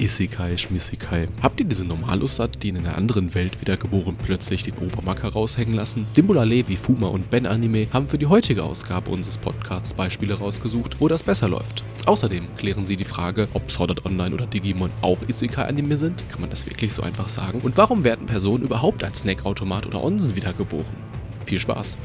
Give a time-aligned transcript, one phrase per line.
[0.00, 1.28] Isekai, Schmisekai.
[1.42, 6.06] Habt ihr diese Normalussat, die in einer anderen Welt wiedergeboren plötzlich den Obermacker raushängen lassen?
[6.16, 10.96] Dimbula Levi, Fuma und Ben Anime haben für die heutige Ausgabe unseres Podcasts Beispiele rausgesucht,
[11.00, 11.84] wo das besser läuft.
[12.06, 16.24] Außerdem klären sie die Frage, ob Sword Art Online oder Digimon auch Isekai-Anime sind.
[16.30, 17.60] Kann man das wirklich so einfach sagen?
[17.60, 20.96] Und warum werden Personen überhaupt als Snackautomat oder Onsen wiedergeboren?
[21.44, 21.98] Viel Spaß!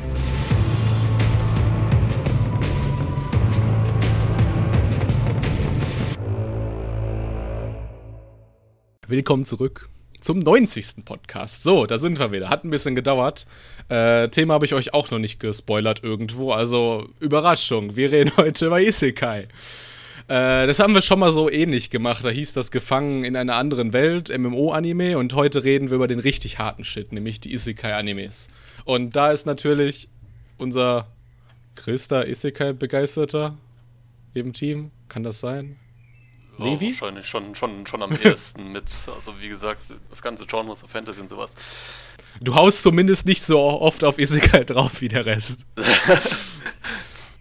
[9.07, 9.87] Willkommen zurück
[10.19, 11.05] zum 90.
[11.05, 11.61] Podcast.
[11.61, 12.49] So, da sind wir wieder.
[12.49, 13.45] Hat ein bisschen gedauert.
[13.87, 16.53] Äh, Thema habe ich euch auch noch nicht gespoilert irgendwo.
[16.53, 17.95] Also, Überraschung.
[17.95, 19.41] Wir reden heute über Isekai.
[19.41, 22.25] Äh, das haben wir schon mal so ähnlich gemacht.
[22.25, 25.19] Da hieß das Gefangen in einer anderen Welt, MMO-Anime.
[25.19, 28.47] Und heute reden wir über den richtig harten Shit, nämlich die Isekai-Animes.
[28.85, 30.09] Und da ist natürlich
[30.57, 31.11] unser
[31.75, 33.55] größter Isekai-Begeisterter
[34.33, 34.89] im Team.
[35.09, 35.75] Kann das sein?
[36.57, 36.87] Ja, Levi?
[36.87, 41.21] wahrscheinlich schon, schon, schon am ehesten mit, also wie gesagt, das ganze Genre of Fantasy
[41.21, 41.55] und sowas.
[42.41, 45.65] Du haust zumindest nicht so oft auf Isekai drauf wie der Rest.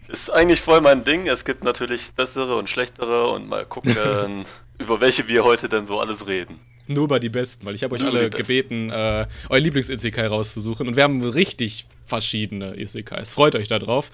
[0.07, 1.27] Ist eigentlich voll mein Ding.
[1.27, 4.45] Es gibt natürlich bessere und schlechtere und mal gucken,
[4.77, 6.59] über welche wir heute denn so alles reden.
[6.87, 10.87] Nur über die besten, weil ich habe euch Nur alle gebeten, äh, euer Lieblings-Isekai rauszusuchen.
[10.87, 13.33] Und wir haben richtig verschiedene Isekais.
[13.33, 14.11] Freut euch darauf.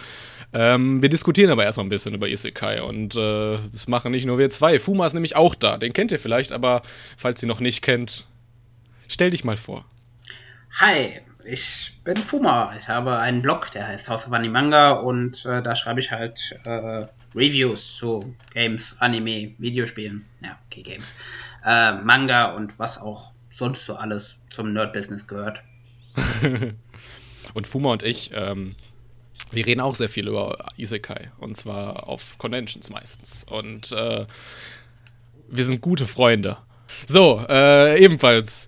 [0.53, 4.37] Ähm, wir diskutieren aber erstmal ein bisschen über Isekai und äh, das machen nicht nur
[4.37, 4.79] wir zwei.
[4.79, 5.77] Fuma ist nämlich auch da.
[5.77, 6.81] Den kennt ihr vielleicht, aber
[7.17, 8.27] falls ihr noch nicht kennt,
[9.07, 9.85] stell dich mal vor.
[10.79, 12.73] Hi, ich bin Fuma.
[12.77, 16.57] Ich habe einen Blog, der heißt House of Animanga und äh, da schreibe ich halt
[16.65, 21.13] äh, Reviews zu Games, Anime, Videospielen, ja, okay, Games,
[21.65, 25.63] äh, Manga und was auch sonst so alles zum Nerd-Business gehört.
[27.53, 28.75] und Fuma und ich ähm,
[29.51, 33.45] wir reden auch sehr viel über Isekai und zwar auf Conventions meistens.
[33.49, 34.25] Und äh,
[35.49, 36.57] wir sind gute Freunde.
[37.07, 38.67] So, äh, ebenfalls.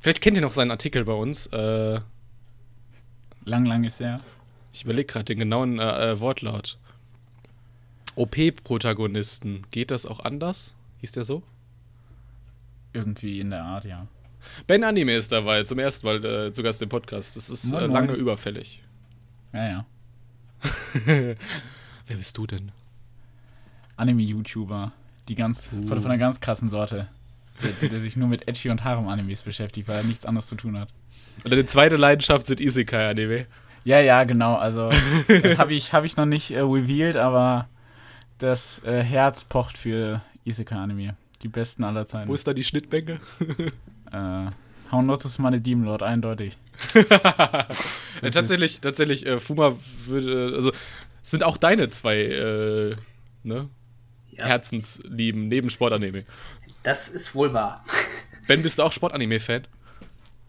[0.00, 1.46] Vielleicht kennt ihr noch seinen Artikel bei uns.
[1.48, 2.00] Äh,
[3.44, 4.20] lang, lang ist er.
[4.72, 6.78] Ich überlege gerade den genauen äh, äh Wortlaut.
[8.14, 9.66] OP-Protagonisten.
[9.70, 10.76] Geht das auch anders?
[11.00, 11.42] Hieß der so?
[12.92, 14.06] Irgendwie in der Art, ja.
[14.66, 17.36] Ben Anime ist dabei, zum ersten Mal äh, zu Gast im Podcast.
[17.36, 18.82] Das ist äh, lange überfällig.
[19.52, 19.86] Ja, ja.
[21.04, 22.72] Wer bist du denn?
[23.96, 24.92] Anime-YouTuber.
[25.28, 25.86] Die ganz, uh.
[25.86, 27.08] von, von einer ganz krassen Sorte.
[27.62, 30.78] Der, der, sich nur mit Edgy und Harem-Animes beschäftigt, weil er nichts anderes zu tun
[30.78, 30.88] hat.
[31.44, 33.46] Und deine zweite Leidenschaft sind Isekai-Anime.
[33.84, 34.56] Ja, ja, genau.
[34.56, 34.90] Also,
[35.28, 37.68] das habe ich, hab ich noch nicht äh, revealed, aber
[38.38, 41.16] das äh, Herz pocht für Isekai-Anime.
[41.42, 42.28] Die besten aller Zeiten.
[42.28, 43.20] Wo ist da die Schnittmenge?
[44.12, 44.46] äh,
[44.90, 46.56] How Not is meine Demon Lord, eindeutig.
[48.22, 50.72] tatsächlich, tatsächlich, äh, Fuma würde, also,
[51.22, 52.96] sind auch deine zwei, äh,
[53.42, 53.68] ne?
[54.30, 54.46] Ja.
[54.46, 56.24] Herzenslieben neben Sportanime.
[56.82, 57.84] Das ist wohl wahr.
[58.46, 59.68] Ben, bist du auch Sportanime-Fan?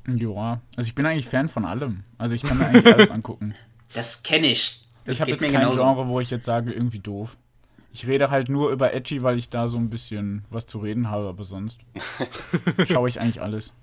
[0.08, 2.04] Ja, also ich bin eigentlich Fan von allem.
[2.18, 3.54] Also ich kann mir eigentlich alles angucken.
[3.94, 4.88] Das kenne ich.
[5.06, 5.84] Das ich habe jetzt kein genauso.
[5.84, 7.38] Genre, wo ich jetzt sage, irgendwie doof.
[7.94, 11.10] Ich rede halt nur über Edgy, weil ich da so ein bisschen was zu reden
[11.10, 11.80] habe, aber sonst
[12.88, 13.74] schaue ich eigentlich alles.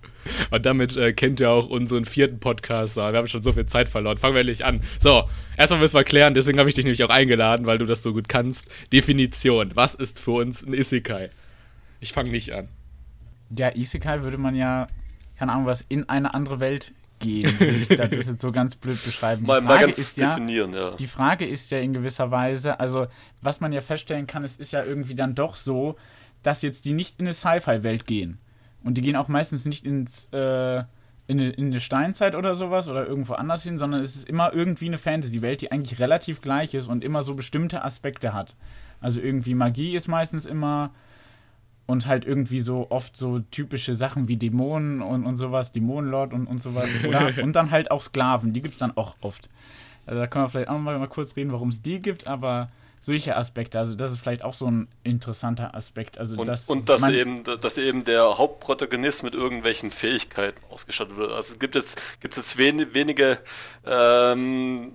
[0.51, 2.97] Und damit äh, kennt ihr auch unseren vierten Podcast.
[2.97, 4.17] Wir haben schon so viel Zeit verloren.
[4.17, 4.83] Fangen wir endlich an.
[4.99, 8.03] So, erstmal müssen wir klären, deswegen habe ich dich nämlich auch eingeladen, weil du das
[8.03, 8.71] so gut kannst.
[8.93, 9.73] Definition.
[9.75, 11.31] Was ist für uns ein Isekai?
[12.01, 12.69] Ich fange nicht an.
[13.57, 14.87] Ja, Isekai würde man ja,
[15.39, 19.03] keine Ahnung, was in eine andere Welt gehen, würde ich das jetzt so ganz blöd
[19.05, 19.47] beschreiben.
[19.47, 20.97] Mal, mal ganz definieren, ja, ja.
[20.97, 23.06] Die Frage ist ja in gewisser Weise, also
[23.41, 25.97] was man ja feststellen kann, es ist ja irgendwie dann doch so,
[26.43, 28.39] dass jetzt die nicht in eine Sci-Fi-Welt gehen.
[28.84, 32.89] Und die gehen auch meistens nicht ins, äh, in, eine, in eine Steinzeit oder sowas
[32.89, 36.75] oder irgendwo anders hin, sondern es ist immer irgendwie eine Fantasy-Welt, die eigentlich relativ gleich
[36.75, 38.57] ist und immer so bestimmte Aspekte hat.
[39.01, 40.93] Also irgendwie Magie ist meistens immer
[41.88, 46.47] und halt irgendwie so oft so typische Sachen wie Dämonen und, und sowas, Dämonenlord und,
[46.47, 46.91] und sowas.
[47.09, 49.49] Oder, und dann halt auch Sklaven, die gibt es dann auch oft.
[50.04, 52.71] Also da können wir vielleicht auch mal, mal kurz reden, warum es die gibt, aber
[53.01, 56.18] solche Aspekte, also das ist vielleicht auch so ein interessanter Aspekt.
[56.18, 61.33] Also und, das, und dass, eben, dass eben der Hauptprotagonist mit irgendwelchen Fähigkeiten ausgestattet wird.
[61.33, 63.39] Also es gibt jetzt, gibt jetzt wen, wenige,
[63.86, 64.92] ähm,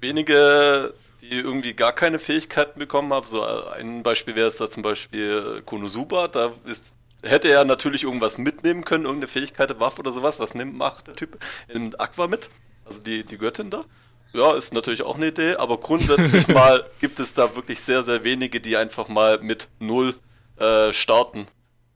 [0.00, 0.92] wenige
[1.30, 3.26] die irgendwie gar keine Fähigkeiten bekommen haben.
[3.26, 6.28] So ein Beispiel wäre es da zum Beispiel Konosuba.
[6.28, 10.38] Da ist, hätte er natürlich irgendwas mitnehmen können, irgendeine Fähigkeit, eine Waffe oder sowas.
[10.40, 11.38] Was nimmt, macht der Typ?
[11.72, 12.50] Nimmt Aqua mit,
[12.84, 13.84] also die, die Göttin da.
[14.32, 18.22] Ja, ist natürlich auch eine Idee, aber grundsätzlich mal gibt es da wirklich sehr, sehr
[18.24, 20.14] wenige, die einfach mal mit Null
[20.58, 21.46] äh, starten,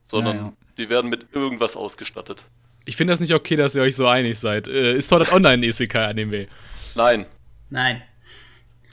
[0.05, 0.53] sondern ja, ja.
[0.77, 2.45] die werden mit irgendwas ausgestattet.
[2.85, 4.67] Ich finde das nicht okay, dass ihr euch so einig seid.
[4.67, 6.47] Äh, ist Sword Art Online ein Isekai-Anime?
[6.95, 7.25] Nein.
[7.69, 8.01] Nein.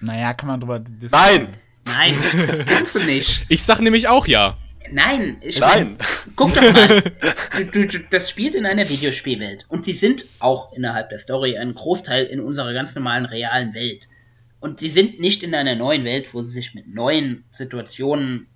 [0.01, 1.11] Naja, kann man drüber diskutieren.
[1.13, 1.49] Nein!
[1.89, 2.15] Nein,
[2.67, 3.47] kannst du nicht.
[3.49, 4.57] Ich sag nämlich auch ja.
[4.91, 5.97] Nein, ich Nein.
[5.99, 7.03] Mein, guck doch mal.
[7.57, 9.67] Du, du, du, das spielt in einer Videospielwelt.
[9.69, 14.09] Und sie sind auch innerhalb der Story ein Großteil in unserer ganz normalen realen Welt.
[14.61, 18.47] Und sie sind nicht in einer neuen Welt, wo sie sich mit neuen Situationen.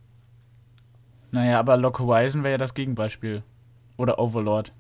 [1.32, 3.42] Naja, aber Lock Horizon wäre ja das Gegenbeispiel.
[3.96, 4.72] Oder Overlord.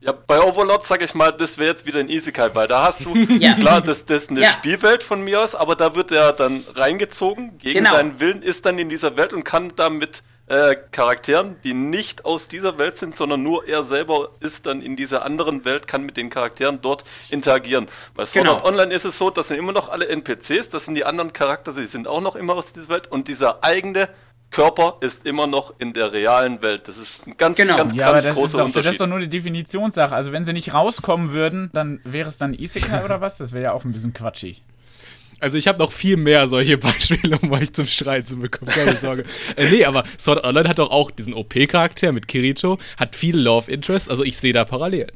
[0.00, 3.04] Ja, bei Overlord sag ich mal, das wäre jetzt wieder ein Isekai, weil da hast
[3.04, 3.54] du, Ja.
[3.54, 4.50] klar, das, das ist eine Ja.
[4.50, 7.92] Spielwelt von mir aus, aber da wird er dann reingezogen, gegen Genau.
[7.92, 12.24] seinen Willen, ist dann in dieser Welt und kann da mit äh, Charakteren, die nicht
[12.24, 16.02] aus dieser Welt sind, sondern nur er selber ist dann in dieser anderen Welt, kann
[16.02, 17.88] mit den Charakteren dort interagieren.
[18.14, 18.56] Bei Sword Genau.
[18.58, 21.32] Art Online ist es so, das sind immer noch alle NPCs, das sind die anderen
[21.32, 24.08] Charaktere, die sind auch noch immer aus dieser Welt und dieser eigene
[24.50, 26.88] Körper ist immer noch in der realen Welt.
[26.88, 27.76] Das ist ein ganz, Genau.
[27.76, 28.92] ganz, Ja, aber ganz das ist, großer doch, das Unterschied.
[28.92, 30.14] ist doch nur eine Definitionssache.
[30.14, 33.36] Also wenn sie nicht rauskommen würden, dann wäre es dann Isekai oder was?
[33.36, 34.62] Das wäre ja auch ein bisschen quatschig.
[35.38, 38.96] Also ich habe noch viel mehr solche Beispiele, um euch zum Streit zu bekommen, keine
[38.96, 39.24] Sorge.
[39.56, 43.36] äh, nee, aber Sword Art Online hat doch auch diesen OP-Charakter mit Kirito, hat viel
[43.38, 45.12] Love Interest, also ich sehe da Parallelen.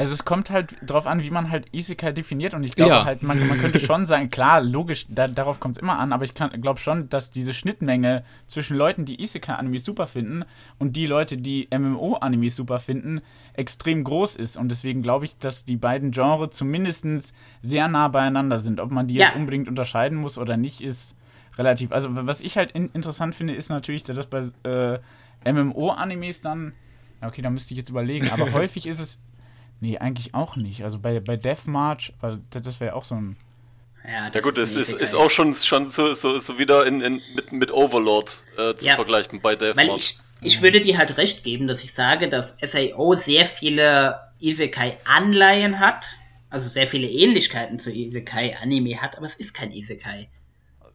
[0.00, 3.04] Also es kommt halt drauf an, wie man halt Isekai definiert und ich glaube Ja.
[3.04, 6.24] halt, man, man könnte schon sagen, klar, logisch, da, darauf kommt es immer an, aber
[6.24, 10.44] ich glaube schon, dass diese Schnittmenge zwischen Leuten, die Isekai-Animes super finden
[10.78, 13.20] und die Leute, die MMO-Animes super finden,
[13.52, 18.58] extrem groß ist und deswegen glaube ich, dass die beiden Genres zumindest sehr nah beieinander
[18.58, 18.80] sind.
[18.80, 19.26] Ob man die Ja.
[19.26, 21.14] jetzt unbedingt unterscheiden muss oder nicht, ist
[21.58, 21.92] relativ.
[21.92, 24.98] Also was ich halt in, interessant finde, ist natürlich, dass bei äh,
[25.52, 26.72] MMO-Animes dann,
[27.20, 29.18] ja, okay, da müsste ich jetzt überlegen, aber häufig ist es
[29.80, 30.84] Nee, eigentlich auch nicht.
[30.84, 33.36] Also bei, bei Deathmarch, weil das wäre ja auch so ein.
[34.06, 35.02] Ja, Ja gut, es ist, Isekai.
[35.04, 38.86] ist auch schon, schon so, so, so wieder in, in, mit, mit Overlord äh, zu
[38.86, 38.94] Ja.
[38.96, 39.96] vergleichen bei Weil Deathmarch.
[39.96, 45.80] ich, ich würde dir halt recht geben, dass ich sage, dass SAO sehr viele Isekai-Anleihen
[45.80, 46.06] hat.
[46.48, 50.28] Also sehr viele Ähnlichkeiten zu Isekai-Anime hat, aber es ist kein Isekai.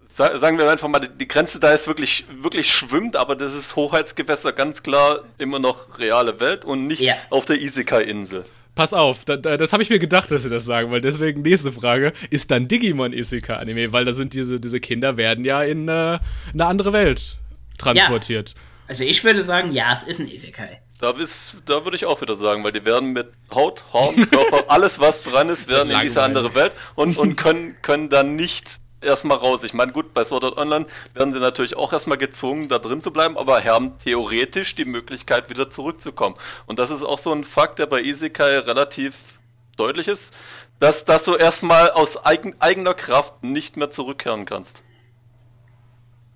[0.03, 3.53] Sa sagen wir einfach mal, die- die Grenze da ist wirklich, wirklich schwimmt, aber das
[3.55, 7.15] ist Hoheitsgewässer ganz klar immer noch reale Welt und nicht Ja.
[7.29, 8.45] auf der Isekai-Insel.
[8.75, 11.41] Pass auf, da, da, das habe ich mir gedacht, dass sie das sagen, weil deswegen
[11.41, 13.93] nächste Frage, ist dann Digimon Isekai-Anime?
[13.93, 16.19] Weil da sind diese, diese Kinder werden ja in äh,
[16.53, 17.37] eine andere Welt
[17.77, 18.53] transportiert.
[18.87, 20.81] Also ich würde sagen, ja, es ist ein Isekai.
[20.99, 24.65] Da, ist, da würde ich auch wieder sagen, weil die werden mit Haut, Horn, Körper,
[24.69, 28.79] alles was dran ist, werden in diese andere Welt und, und können, können dann nicht
[29.05, 29.63] erstmal raus.
[29.63, 33.01] Ich meine, gut, bei Sword Art Online werden sie natürlich auch erstmal gezwungen, da drin
[33.01, 36.35] zu bleiben, aber haben theoretisch die Möglichkeit, wieder zurückzukommen.
[36.65, 39.39] Und das ist auch so ein Fakt, der bei Isekai relativ
[39.77, 40.33] deutlich ist,
[40.79, 44.83] dass, dass du erstmal aus eigen, eigener Kraft nicht mehr zurückkehren kannst.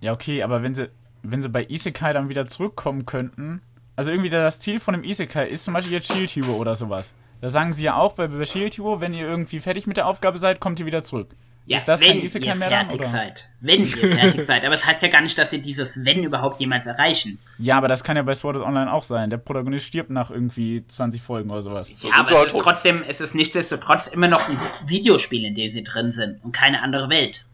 [0.02, 0.90] Ja, okay, aber wenn sie,
[1.24, 3.62] wenn sie bei Isekai dann wieder zurückkommen könnten.
[3.96, 7.14] Also irgendwie das Ziel von einem Isekai ist zum Beispiel jetzt Shield Hero oder sowas.
[7.42, 10.08] Da sagen sie ja auch bei, bei Shield Hero, wenn ihr irgendwie fertig mit der
[10.08, 11.36] Aufgabe seid, kommt ihr wieder zurück.
[11.70, 12.70] Ja, ist das wenn ihr mehr dann?
[12.70, 13.10] fertig Oder?
[13.10, 13.48] seid.
[13.62, 14.66] Wenn ihr fertig seid.
[14.66, 17.38] Aber es heißt ja gar nicht, dass ihr dieses Wenn überhaupt jemals erreichen.
[17.60, 19.30] Ja, aber das kann ja bei Sword Art Online auch sein.
[19.30, 21.92] Der Protagonist stirbt nach irgendwie 20 Folgen oder sowas.
[22.02, 24.58] Ja, aber sie es ist trotzdem, es ist nichtsdestotrotz immer noch ein
[24.88, 27.46] Videospiel, in dem sie drin sind und keine andere Welt.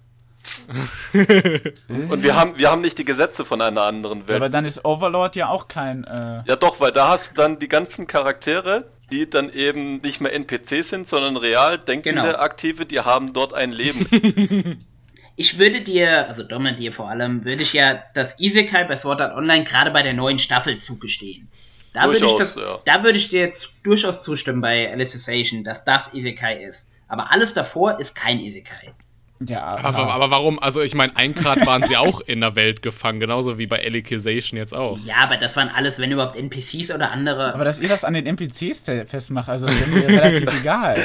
[1.14, 4.36] Und wir haben, wir haben nicht die Gesetze von einer anderen Ja, Welt.
[4.38, 6.04] aber dann ist Overlord ja auch kein.
[6.04, 10.22] Äh, Ja, doch, weil da hast du dann die ganzen Charaktere, die dann eben nicht
[10.22, 12.36] mehr NPCs sind, sondern real denkende Genau.
[12.38, 14.86] Aktive, die haben dort ein Leben.
[15.38, 19.20] Ich würde dir, also Domme dir vor allem, würde ich ja das Isekai bei Sword
[19.20, 21.50] Art Online gerade bei der neuen Staffel zugestehen.
[21.94, 22.80] Da würde ich, Durchaus, das, ja.
[22.86, 26.90] da würde ich dir jetzt durchaus zustimmen bei Alicization, dass das Isekai ist.
[27.10, 28.94] Aber alles davor ist kein Isekai.
[29.39, 30.60] Ja, Aber, aber warum?
[30.60, 33.84] Also ich meine, ein Grad waren sie auch in der Welt gefangen, genauso wie bei
[33.84, 34.98] Alicization jetzt auch.
[35.06, 37.54] Ja, aber das waren alles, wenn überhaupt NPCs oder andere.
[37.54, 40.98] aber dass ihr das an den NPCs fe festmacht, also wäre mir relativ egal.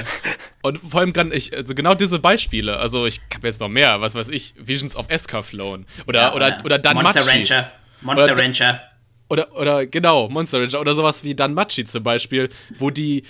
[0.62, 4.00] Und vor allem kann ich, also genau diese Beispiele, also ich habe jetzt noch mehr,
[4.00, 7.14] was weiß ich, Visions of Escaflown oder, Ja, oder, oder Danmachi.
[7.18, 7.72] Monster Rancher.
[8.02, 8.80] Monster Oder- Rancher.
[9.28, 13.22] Oder, oder genau, Monster Ranger oder sowas wie Danmachi zum Beispiel, wo die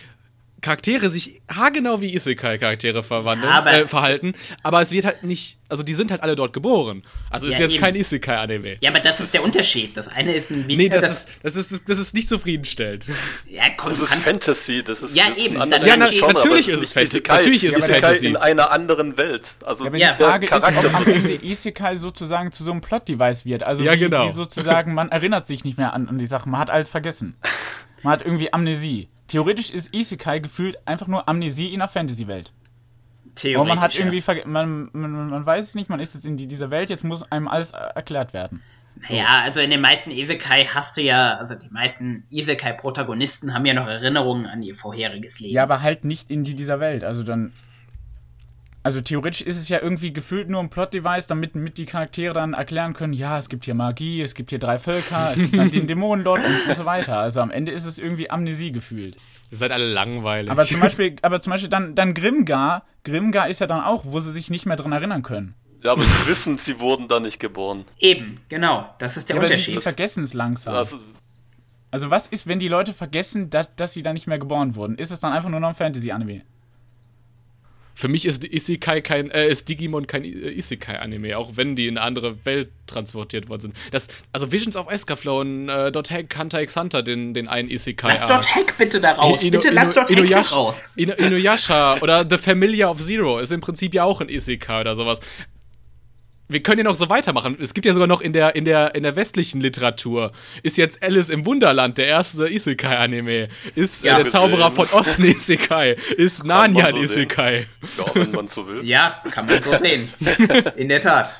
[0.61, 5.59] Charaktere sich haargenau wie Isekai-Charaktere verwandeln, Ja, aber- äh, verhalten, aber es wird halt nicht,
[5.69, 7.02] also die sind halt alle dort geboren.
[7.31, 7.83] Also ist Ja, jetzt eben.
[7.83, 8.76] kein Isekai-Anime.
[8.81, 9.97] Ja, aber das ist der Unterschied.
[9.97, 13.07] Das eine ist ein Nee, das, das, ist, das, ist, das ist nicht zufriedenstellend.
[13.49, 16.75] ja, komm, Das ist Fantasy, das ist Ja, eben, dann- Ja, na- Genre, natürlich es
[16.75, 17.17] ist es nicht Fantasy.
[17.17, 17.37] Isekai.
[17.37, 18.26] Natürlich ist es Isekai Fantasy.
[18.26, 19.55] in einer anderen Welt.
[19.64, 22.71] Also Ja, aber der die Frage ist, ob Charakter am Ende Isekai sozusagen zu so
[22.71, 23.62] einem Plot-Device wird.
[23.62, 24.29] Also Ja, wie, genau.
[24.29, 27.37] wie sozusagen, man erinnert sich nicht mehr an, an die Sachen, man hat alles vergessen.
[28.02, 29.09] Man hat irgendwie Amnesie.
[29.30, 32.52] Theoretisch ist Isekai gefühlt einfach nur Amnesie in einer Fantasy-Welt.
[33.54, 34.46] Aber man hat theoretisch, irgendwie ja.
[34.46, 37.22] man, man, man weiß es nicht, man ist jetzt in die, dieser Welt, jetzt muss
[37.30, 38.60] einem alles erklärt werden.
[39.08, 43.72] Ja, also in den meisten Isekai hast du ja, also die meisten Isekai-Protagonisten haben ja
[43.72, 45.54] noch Erinnerungen an ihr vorheriges Leben.
[45.54, 47.04] Ja, aber halt nicht in die dieser Welt.
[47.04, 47.52] Also dann.
[48.82, 52.54] Also theoretisch ist es ja irgendwie gefühlt nur ein Plot-Device, damit mit die Charaktere dann
[52.54, 55.70] erklären können, ja, es gibt hier Magie, es gibt hier drei Völker, es gibt dann
[55.70, 57.18] den Dämonenlord und, und so weiter.
[57.18, 59.16] Also am Ende ist es irgendwie Amnesie gefühlt.
[59.50, 60.50] Ihr seid alle langweilig.
[60.50, 64.18] Aber zum Beispiel, aber zum Beispiel dann, dann Grimgar, Grimgar ist ja dann auch, wo
[64.20, 65.54] sie sich nicht mehr dran erinnern können.
[65.82, 67.84] Ja, aber sie wissen, sie wurden da nicht geboren.
[67.99, 68.94] Eben, genau.
[68.99, 69.76] Das ist der Ja, aber sie, Unterschied.
[69.76, 70.75] sie vergessen es langsam.
[70.75, 70.99] Also,
[71.90, 74.96] Also was ist, wenn die Leute vergessen, dass, dass sie da nicht mehr geboren wurden?
[74.96, 76.42] Ist es dann einfach nur noch ein Fantasy-Anime?
[77.94, 81.99] Für mich ist Isekai kein, äh, ist Digimon kein äh, Isekai-Anime, auch wenn die in
[81.99, 83.76] eine andere Welt transportiert worden sind.
[83.92, 87.70] Das, also Visions of Escaflow und äh, Dot Hack Hunter x Hunter, den, den einen
[87.70, 88.09] Isekai.
[88.09, 89.42] Lass dort Hack bitte da raus.
[89.42, 90.90] Ino- bitte lass Ino- dort Hack da Inuyasha- raus.
[90.97, 95.20] Inuyasha oder The Familiar of Zero ist im Prinzip ja auch ein Isekai oder sowas.
[96.50, 97.57] Wir können ja noch so weitermachen.
[97.61, 100.33] Es gibt ja sogar noch in der, in der, in der westlichen Literatur
[100.64, 103.49] ist jetzt Alice im Wunderland der erste Isekai-Anime.
[103.76, 104.37] Ist Ja, äh, der bitte.
[104.37, 105.92] Zauberer von Osten Isekai.
[106.16, 107.04] Ist Narnia ein so sehen.
[107.04, 107.66] Isekai.
[107.99, 108.85] ja, wenn man so will.
[108.85, 110.09] Ja, kann man so sehen.
[110.76, 111.30] In der Tat.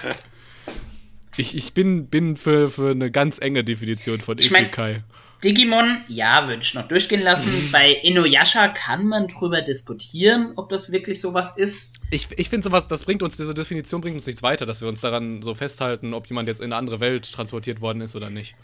[1.37, 5.03] Ich, ich bin, bin für, für eine ganz enge Definition von Ich mein- Isekai.
[5.43, 7.71] Digimon, ja, würde ich noch durchgehen lassen.
[7.73, 11.93] Bei Inuyasha kann man drüber diskutieren, ob das wirklich sowas ist.
[12.11, 14.89] Ich, ich finde sowas, das bringt uns, diese Definition bringt uns nichts weiter, dass wir
[14.89, 18.29] uns daran so festhalten, ob jemand jetzt in eine andere Welt transportiert worden ist oder
[18.29, 18.55] nicht.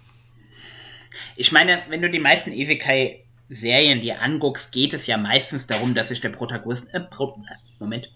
[1.36, 6.08] Ich meine, wenn du die meisten Isekai-Serien dir anguckst, geht es ja meistens darum, dass
[6.08, 7.40] sich der Protagonist, äh, Pro,
[7.78, 8.10] Moment,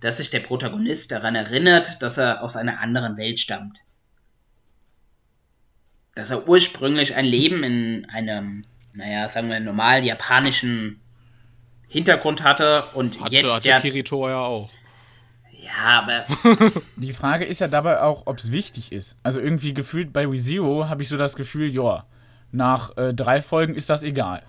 [0.00, 3.78] dass sich der Protagonist daran erinnert, dass er aus einer anderen Welt stammt.
[6.14, 8.64] Dass er ursprünglich ein Leben in einem,
[8.94, 11.00] naja, sagen wir, normal japanischen
[11.88, 14.70] Hintergrund hatte und Hatte, jetzt hatte ja, Kirito ja auch.
[15.62, 16.24] ja, aber
[16.96, 19.16] Die Frage ist ja dabei auch, ob es wichtig ist.
[19.22, 22.06] Also irgendwie gefühlt bei WeZero habe ich so das Gefühl, ja,
[22.50, 24.42] nach äh, drei Folgen ist das egal.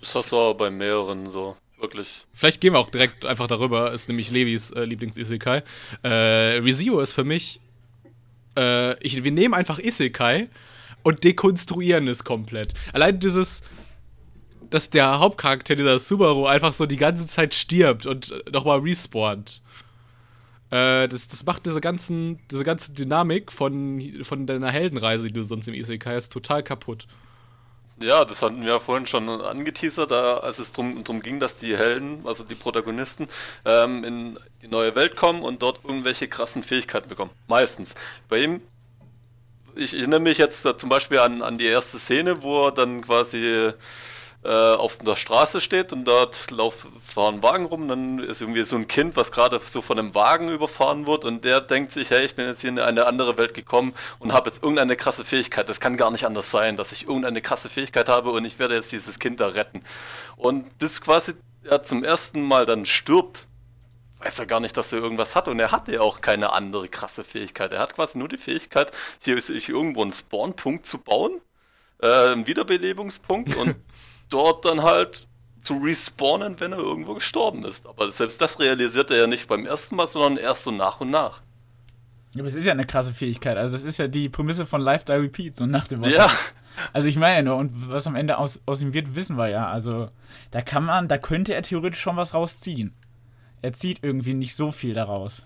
[0.00, 1.56] Das hast du aber bei mehreren so.
[1.78, 2.26] Wirklich.
[2.32, 5.62] Vielleicht gehen wir auch direkt einfach darüber, ist nämlich Levis äh, Lieblings-Isekai.
[6.02, 7.60] Äh, Rezio ist für mich,
[8.56, 10.48] äh, ich, wir nehmen einfach Isekai
[11.06, 12.74] und dekonstruieren es komplett.
[12.92, 13.62] Allein dieses,
[14.70, 19.62] dass der Hauptcharakter, dieser Subaru, einfach so die ganze Zeit stirbt und äh, nochmal respawnt.
[20.70, 25.44] Äh, das, das macht diese, ganzen, diese ganze Dynamik von, von deiner Heldenreise, die du
[25.44, 27.06] sonst im Isekai hast, total kaputt.
[28.00, 31.56] Ja, das hatten wir ja vorhin schon angeteasert, da, als es drum, drum ging, dass
[31.56, 33.28] die Helden, also die Protagonisten,
[33.64, 37.30] ähm, in die neue Welt kommen und dort irgendwelche krassen Fähigkeiten bekommen.
[37.46, 37.94] Meistens.
[38.28, 38.60] Bei ihm,
[39.76, 43.72] ich erinnere mich jetzt zum Beispiel an, an die erste Szene, wo er dann quasi
[44.46, 47.88] äh, auf der Straße steht und dort lauf, fahren Wagen rum.
[47.88, 51.44] Dann ist irgendwie so ein Kind, was gerade so von einem Wagen überfahren wird und
[51.44, 54.48] der denkt sich, hey, ich bin jetzt hier in eine andere Welt gekommen und habe
[54.48, 55.68] jetzt irgendeine krasse Fähigkeit.
[55.68, 58.76] Das kann gar nicht anders sein, dass ich irgendeine krasse Fähigkeit habe und ich werde
[58.76, 59.82] jetzt dieses Kind da retten.
[60.36, 63.48] Und bis quasi er zum ersten Mal dann stirbt,
[64.26, 66.88] weiß er gar nicht, dass er irgendwas hat und er hatte ja auch keine andere
[66.88, 67.72] krasse Fähigkeit.
[67.72, 68.90] Er hat quasi nur die Fähigkeit,
[69.20, 71.40] hier ist hier irgendwo einen Spawnpunkt zu bauen,
[72.02, 73.76] äh, einen Wiederbelebungspunkt und
[74.28, 75.28] dort dann halt
[75.62, 77.86] zu respawnen, wenn er irgendwo gestorben ist.
[77.86, 81.10] Aber selbst das realisiert er ja nicht beim ersten Mal, sondern erst so nach und
[81.10, 81.42] nach.
[82.34, 83.56] Ja, Aber es ist ja eine krasse Fähigkeit.
[83.56, 86.10] Also, das ist ja die Prämisse von Life Die Repeat, so nach dem Motto.
[86.10, 86.30] Ja,
[86.92, 89.68] Also, ich meine ja und was am Ende aus, aus ihm wird, wissen wir ja.
[89.68, 90.10] Also,
[90.50, 92.94] da kann man, da könnte er theoretisch schon was rausziehen.
[93.62, 95.42] Er zieht irgendwie nicht so viel daraus.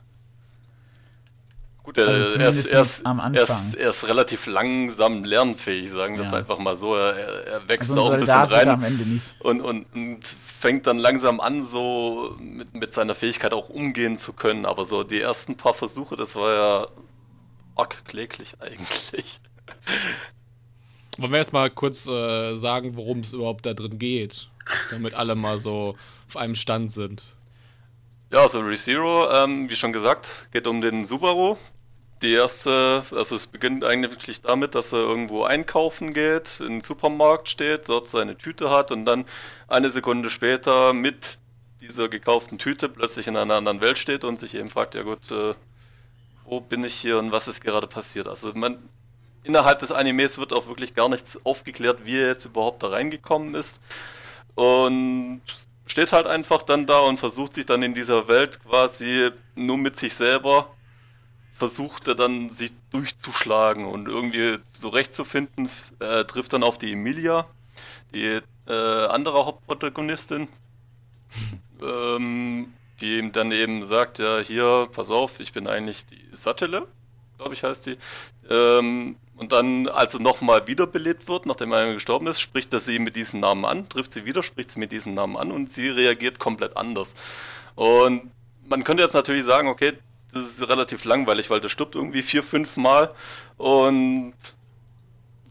[1.83, 3.35] gut, er, Also er, ist, er, ist, er, ist, Anfang.
[3.81, 6.39] er ist relativ langsam lernfähig, sagen wir es Ja.
[6.39, 6.95] einfach mal so.
[6.95, 8.69] Er, er er wächst Also, auch ein bisschen rein.
[8.69, 9.25] am Ende nicht.
[9.41, 14.33] und, und, und fängt dann langsam an, so mit, mit seiner Fähigkeit auch umgehen zu
[14.35, 14.67] können.
[14.67, 16.89] Aber so die ersten paar Versuche, das war ja
[17.77, 19.41] arg kläglich eigentlich.
[21.19, 24.49] Wollen wir jetzt mal kurz äh, sagen, worum es überhaupt da drin geht,
[24.91, 25.97] damit alle mal so
[26.29, 27.25] auf einem Stand sind.
[28.33, 31.57] Ja, also ReZero, ähm, wie schon gesagt, geht um den Subaru.
[32.23, 37.49] Die erste, also es beginnt eigentlich damit, dass er irgendwo einkaufen geht, in den Supermarkt
[37.49, 39.25] steht, dort seine Tüte hat und dann
[39.67, 41.41] eine Sekunde später mit
[41.81, 45.29] dieser gekauften Tüte plötzlich in einer anderen Welt steht und sich eben fragt, ja gut,
[45.33, 45.55] äh,
[46.45, 48.29] wo bin ich hier und was ist gerade passiert?
[48.29, 48.79] Also man,
[49.43, 53.57] innerhalb des Animes wird auch wirklich gar nichts aufgeklärt, wie er jetzt überhaupt da reingekommen
[53.57, 53.81] ist.
[54.55, 55.43] Und
[55.91, 59.97] steht halt einfach dann da und versucht sich dann in dieser Welt quasi nur mit
[59.97, 60.71] sich selber
[61.61, 65.69] versucht er dann sich durchzuschlagen und irgendwie zurechtzufinden,
[65.99, 67.45] äh, trifft dann auf die Emilia,
[68.15, 70.49] die äh, andere Hauptprotagonistin,
[71.83, 76.87] ähm, die ihm dann eben sagt, ja hier, pass auf, ich bin eigentlich die Sattele,
[77.37, 77.99] glaube ich heißt die.
[78.49, 82.99] Ähm, und dann, als er nochmal wiederbelebt wird, nachdem er gestorben ist, spricht er sie
[82.99, 85.89] mit diesem Namen an, trifft sie wieder, spricht sie mit diesem Namen an und sie
[85.89, 87.15] reagiert komplett anders.
[87.75, 88.31] Und
[88.69, 89.95] man könnte jetzt natürlich sagen, okay,
[90.35, 93.15] das ist relativ langweilig, weil der stirbt irgendwie vier, fünf Mal
[93.57, 94.35] und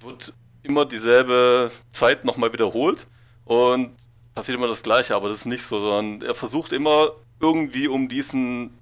[0.02, 3.08] wird immer dieselbe Zeit nochmal wiederholt
[3.46, 3.92] und
[4.36, 8.08] passiert immer das Gleiche, aber das ist nicht so, sondern er versucht immer irgendwie um
[8.08, 8.79] diesen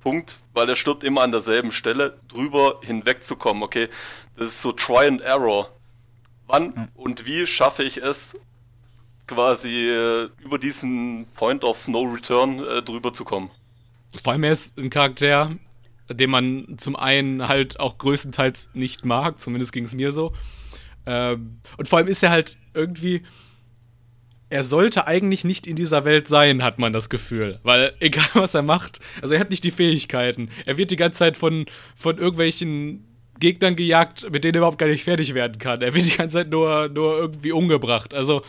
[0.00, 3.62] Punkt, weil er stirbt immer an derselben Stelle, drüber hinwegzukommen.
[3.62, 3.88] Okay,
[4.36, 5.70] das ist so Try and Error.
[6.46, 8.36] Wann und wie schaffe ich es,
[9.26, 13.50] quasi äh, über diesen Point of No Return äh, drüber zu kommen?
[14.22, 15.52] Vor allem er ist ein Charakter,
[16.08, 20.32] den man zum einen halt auch größtenteils nicht mag, zumindest ging es mir so.
[21.06, 23.22] Ähm, und vor allem ist er halt irgendwie.
[24.50, 27.60] Er sollte eigentlich nicht in dieser Welt sein, hat man das Gefühl.
[27.62, 30.50] Weil egal was er macht, also er hat nicht die Fähigkeiten.
[30.66, 31.66] Er wird die ganze Zeit von,
[31.96, 33.06] von irgendwelchen
[33.38, 35.80] Gegnern gejagt, mit denen er überhaupt gar nicht fertig werden kann.
[35.80, 38.12] Er wird die ganze Zeit nur, nur irgendwie umgebracht.
[38.12, 38.42] Also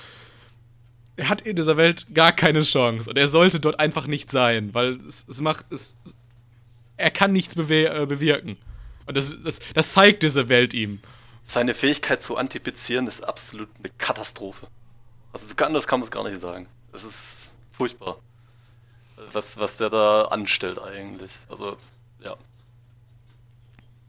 [1.16, 3.10] er hat in dieser Welt gar keine Chance.
[3.10, 5.72] Und er sollte dort einfach nicht sein, weil es, es macht.
[5.72, 5.96] Es,
[6.98, 8.58] er kann nichts bewe äh, bewirken.
[9.06, 11.00] Und das, das, das zeigt diese Welt ihm.
[11.44, 14.68] Seine Fähigkeit zu antipizieren ist absolut eine Katastrophe.
[15.34, 16.68] Also anders kann man es gar nicht sagen.
[16.94, 18.18] Es ist furchtbar.
[19.32, 21.32] Was, was der da anstellt eigentlich.
[21.50, 21.78] Also,
[22.24, 22.36] ja.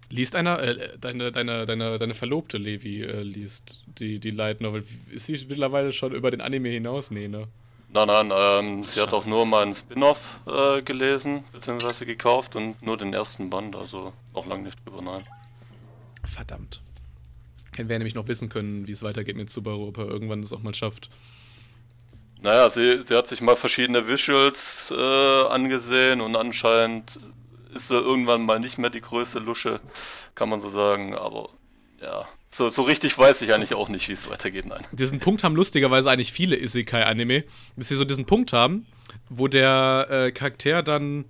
[0.09, 4.85] Liest einer, äh, deine, deine, deine, deine Verlobte Levi äh, liest die, die Light Novel.
[5.11, 7.11] Ist sie mittlerweile schon über den Anime hinaus?
[7.11, 7.49] Nee, ne?
[7.95, 12.81] Nein, nein, ähm, sie hat auch nur mal einen Spin-off äh, gelesen, beziehungsweise gekauft und
[12.81, 15.26] nur den ersten Band, also noch lange nicht drüber, nein.
[16.25, 16.81] Verdammt.
[17.76, 20.62] Wir nämlich noch wissen können, wie es weitergeht mit Subaru, ob er irgendwann das auch
[20.62, 21.09] mal schafft.
[22.43, 27.21] Naja, sie, sie hat sich mal verschiedene Visuals äh, angesehen und anscheinend
[27.73, 29.81] ist sie irgendwann mal nicht mehr die größte Lusche,
[30.35, 31.49] kann man so sagen, aber
[32.02, 34.83] ja, so, so richtig weiß ich eigentlich auch nicht, wie es weitergeht, nein.
[34.93, 37.45] Diesen Punkt haben lustigerweise eigentlich viele Isekai-Anime,
[37.76, 38.85] dass sie so diesen Punkt haben,
[39.31, 41.25] wo der äh, Charakter dann.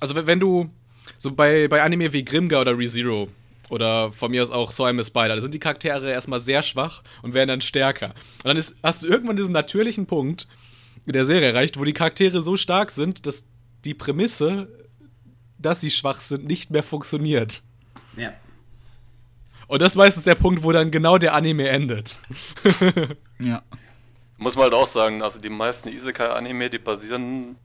[0.00, 0.70] Also, wenn, wenn du.
[1.18, 3.28] So bei, bei Anime wie Grimga oder ReZero
[3.70, 6.62] oder von mir aus auch So I'm a Spider, da sind die Charaktere erstmal sehr
[6.62, 8.08] schwach und werden dann stärker.
[8.38, 10.46] Und dann ist, hast du irgendwann diesen natürlichen Punkt
[11.06, 13.44] in der Serie erreicht, wo die Charaktere so stark sind, dass
[13.84, 14.68] die Prämisse,
[15.58, 17.62] dass sie schwach sind, nicht mehr funktioniert.
[18.16, 18.32] Ja.
[19.66, 22.18] Und das ist meistens der Punkt, wo dann genau der Anime endet.
[23.38, 23.62] Ja.
[24.36, 27.56] Muss man halt auch sagen, also die meisten Isekai-Anime, die basieren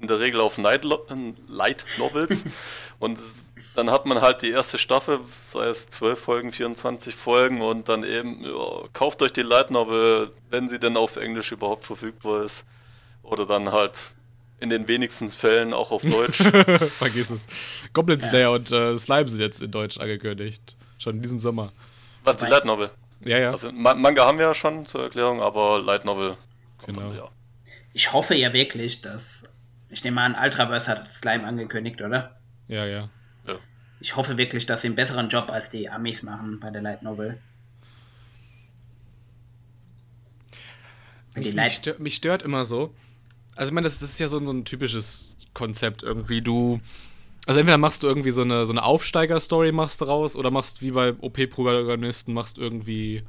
[0.00, 2.46] in der Regel auf Night Lo- äh, Light Novels
[2.98, 3.18] und
[3.74, 8.04] dann hat man halt die erste Staffel, sei es 12 Folgen, 24 Folgen und dann
[8.04, 12.66] eben, ja, kauft euch die Light Novel, wenn sie denn auf Englisch überhaupt verfügbar ist.
[13.22, 14.12] Oder dann halt
[14.58, 16.38] in den wenigsten Fällen auch auf Deutsch.
[16.98, 17.46] Vergiss es.
[17.92, 20.76] Goblin Slayer und äh, Slime sind jetzt in Deutsch angekündigt.
[20.98, 21.72] Schon diesen Sommer.
[22.24, 22.90] Was die Light Novel?
[23.24, 23.50] Ja, ja.
[23.52, 26.36] Also Ma Manga haben wir ja schon zur Erklärung, aber Light Novel
[26.78, 27.08] kommt Genau.
[27.08, 27.28] dann, ja.
[27.92, 29.44] Ich hoffe ja wirklich, dass.
[29.88, 32.36] Ich nehme an, Ultraverse hat Slime angekündigt, oder?
[32.68, 33.08] ja, ja.
[34.00, 37.02] Ich hoffe wirklich, dass sie einen besseren Job als die Amis machen bei der Light
[37.02, 37.38] Novel.
[41.34, 42.94] Mich, mich, Light stört, mich stört immer so.
[43.54, 46.40] Also, ich meine, das, das ist ja so, so ein typisches Konzept irgendwie.
[46.40, 46.80] Du.
[47.46, 50.82] Also, entweder machst du irgendwie so eine, so eine Aufsteiger-Story machst du raus oder machst
[50.82, 53.22] wie bei OP-Protagonisten, machst irgendwie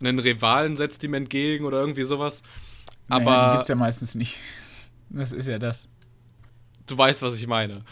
[0.00, 2.42] einen Rivalen, setzt ihm entgegen oder irgendwie sowas.
[3.08, 4.36] Naja, die Aber gibt's ja meistens nicht.
[5.10, 5.88] Das ist ja das.
[6.86, 7.82] du weißt, was ich meine.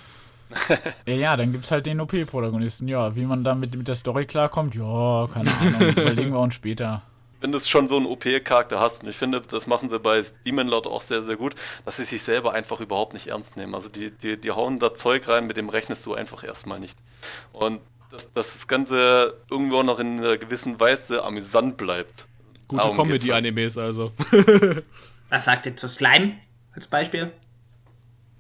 [1.06, 2.88] Ja, ja, dann gibt's halt den OP-Protagonisten.
[2.88, 7.02] Ja, wie man da mit, der Story klarkommt, ja, keine Ahnung, überlegen wir uns später.
[7.40, 10.68] wenn du schon so einen OP-Charakter hast, und ich finde, das machen sie bei Demon
[10.68, 11.54] Lord auch sehr, sehr gut,
[11.84, 13.74] dass sie sich selber einfach überhaupt nicht ernst nehmen.
[13.74, 16.98] Also die, die, die hauen da Zeug rein, mit dem rechnest du einfach erstmal nicht.
[17.52, 17.80] Und
[18.10, 22.28] dass, dass das Ganze irgendwo noch in einer gewissen Weise amüsant bleibt.
[22.68, 22.96] Gute geht's halt.
[22.96, 24.12] Comedy-Animes also.
[25.28, 26.34] Was sagt ihr zu Slime
[26.72, 27.32] als Beispiel?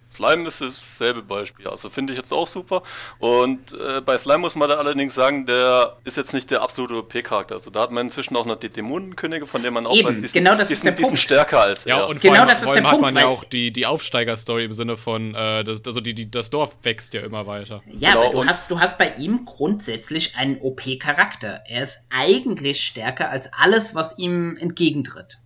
[0.08, 1.66] Slime ist dasselbe Beispiel.
[1.66, 2.82] Also finde ich jetzt auch super.
[3.18, 6.94] Und äh, bei Slime muss man da allerdings sagen, der ist jetzt nicht der absolute
[6.94, 7.54] OP-Charakter.
[7.56, 10.14] Also da hat man inzwischen auch noch die Dämonenkönige, von denen man auch Eben, weiß,
[10.20, 11.20] die sind, genau das die ist sind, der die sind Punkt.
[11.20, 12.08] stärker als Ja, er.
[12.08, 13.72] und Genau vor allem, das ist vor allem der hat Punkt, man ja auch die,
[13.72, 17.46] die Aufsteiger-Story im Sinne von, äh, das, also die, die, das Dorf wächst ja immer
[17.46, 17.82] weiter.
[17.98, 21.62] Ja, Genau, aber du und- hast, du hast bei ihm grundsätzlich einen OP-Charakter.
[21.66, 25.38] Er ist eigentlich stärker als alles, was ihm entgegentritt.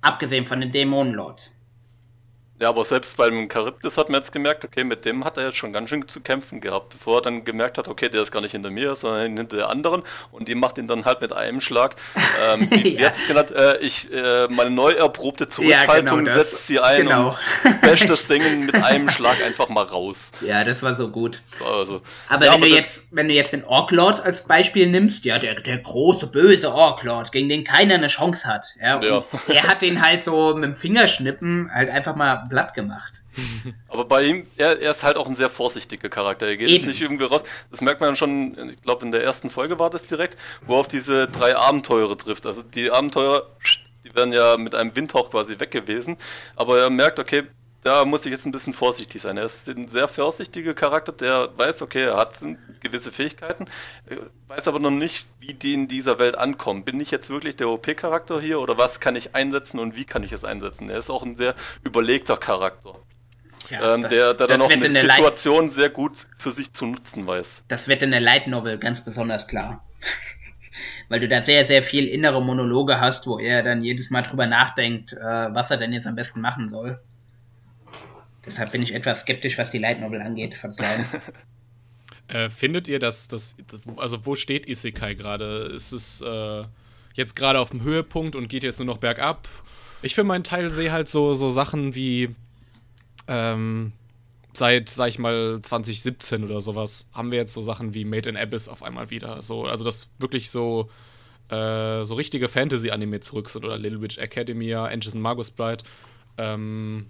[0.00, 1.54] Abgesehen von den Dämonenlords.
[2.62, 5.56] Ja, aber selbst beim Charybdis hat man jetzt gemerkt, okay, mit dem hat er jetzt
[5.56, 8.40] schon ganz schön zu kämpfen gehabt, bevor er dann gemerkt hat, okay, der ist gar
[8.40, 11.60] nicht hinter mir, sondern hinter der anderen und die macht ihn dann halt mit einem
[11.60, 11.96] Schlag,
[12.54, 16.68] ähm, wie, hat es genannt, äh, ich, äh, meine neu erprobte Zurückhaltung Ja, genau setzt
[16.68, 17.36] sie ein Genau.
[17.64, 20.30] und basht das Ding mit einem Schlag einfach mal raus.
[20.40, 21.42] Ja, das war so gut.
[21.68, 25.24] Also, Aber ja, wenn du das- jetzt, wenn du jetzt den Orklord als Beispiel nimmst,
[25.24, 29.24] ja, der, der große böse Orklord, gegen den keiner eine Chance hat, ja, Ja.
[29.48, 33.22] er hat den halt so mit dem Fingerschnippen halt einfach mal platt gemacht.
[33.88, 36.46] Aber bei ihm, er, er ist halt auch ein sehr vorsichtiger Charakter.
[36.46, 36.76] Er geht Eben.
[36.76, 37.42] jetzt nicht irgendwie raus.
[37.70, 40.36] Das merkt man schon, ich glaube, in der ersten Folge war das direkt,
[40.66, 42.44] wo er auf diese drei Abenteurer trifft.
[42.44, 43.46] Also die Abenteurer,
[44.04, 46.18] die werden ja mit einem Windhauch quasi weg gewesen.
[46.54, 47.44] Aber er merkt, okay,
[47.82, 49.36] da muss ich jetzt ein bisschen vorsichtig sein.
[49.36, 52.34] Er ist ein sehr vorsichtiger Charakter, der weiß, okay, er hat
[52.80, 53.66] gewisse Fähigkeiten,
[54.08, 54.16] äh,
[54.48, 56.84] weiß aber noch nicht, wie die in dieser Welt ankommen.
[56.84, 60.22] Bin ich jetzt wirklich der OP-Charakter hier oder was kann ich einsetzen und wie kann
[60.22, 60.90] ich es einsetzen?
[60.90, 62.94] Er ist auch ein sehr überlegter Charakter
[63.68, 66.50] Ja, ähm, das- der, der dann auch eine in der Light- Situation sehr gut für
[66.52, 67.64] sich zu nutzen weiß.
[67.68, 69.84] Das wird in der Light Novel ganz besonders klar.
[71.08, 74.46] Weil du da sehr, sehr viel innere Monologe hast, wo er dann jedes Mal drüber
[74.46, 77.00] nachdenkt, äh, was er denn jetzt am besten machen soll.
[78.44, 80.54] Deshalb bin ich etwas skeptisch, was die Light Novel angeht.
[80.54, 81.04] Verzeihen.
[82.28, 83.56] Äh, findet ihr, dass das,
[83.96, 85.70] also wo steht Isekai gerade?
[85.74, 86.64] Ist es äh,
[87.12, 89.48] jetzt gerade auf dem Höhepunkt und geht jetzt nur noch bergab?
[90.00, 92.34] Ich für meinen Teil sehe halt so, so Sachen wie
[93.28, 93.92] ähm,
[94.52, 98.36] seit, sag ich mal, 2017 oder sowas, haben wir jetzt so Sachen wie Made in
[98.36, 99.42] Abyss auf einmal wieder.
[99.42, 100.90] So, also dass wirklich so,
[101.48, 105.84] äh, so richtige Fantasy-Anime zurück sind oder Little Witch Academia, Angels and Magus Bride.
[106.38, 107.08] Ähm,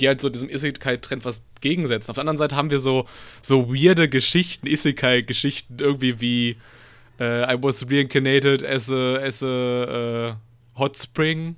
[0.00, 2.10] die halt so diesem Isekai-Trend was gegensetzen.
[2.10, 3.06] Auf der anderen Seite haben wir so,
[3.42, 6.56] so weirde Geschichten, Isekai-Geschichten, irgendwie wie
[7.20, 10.34] äh, I was reincarnated as a, as a äh,
[10.76, 11.56] Hot Spring,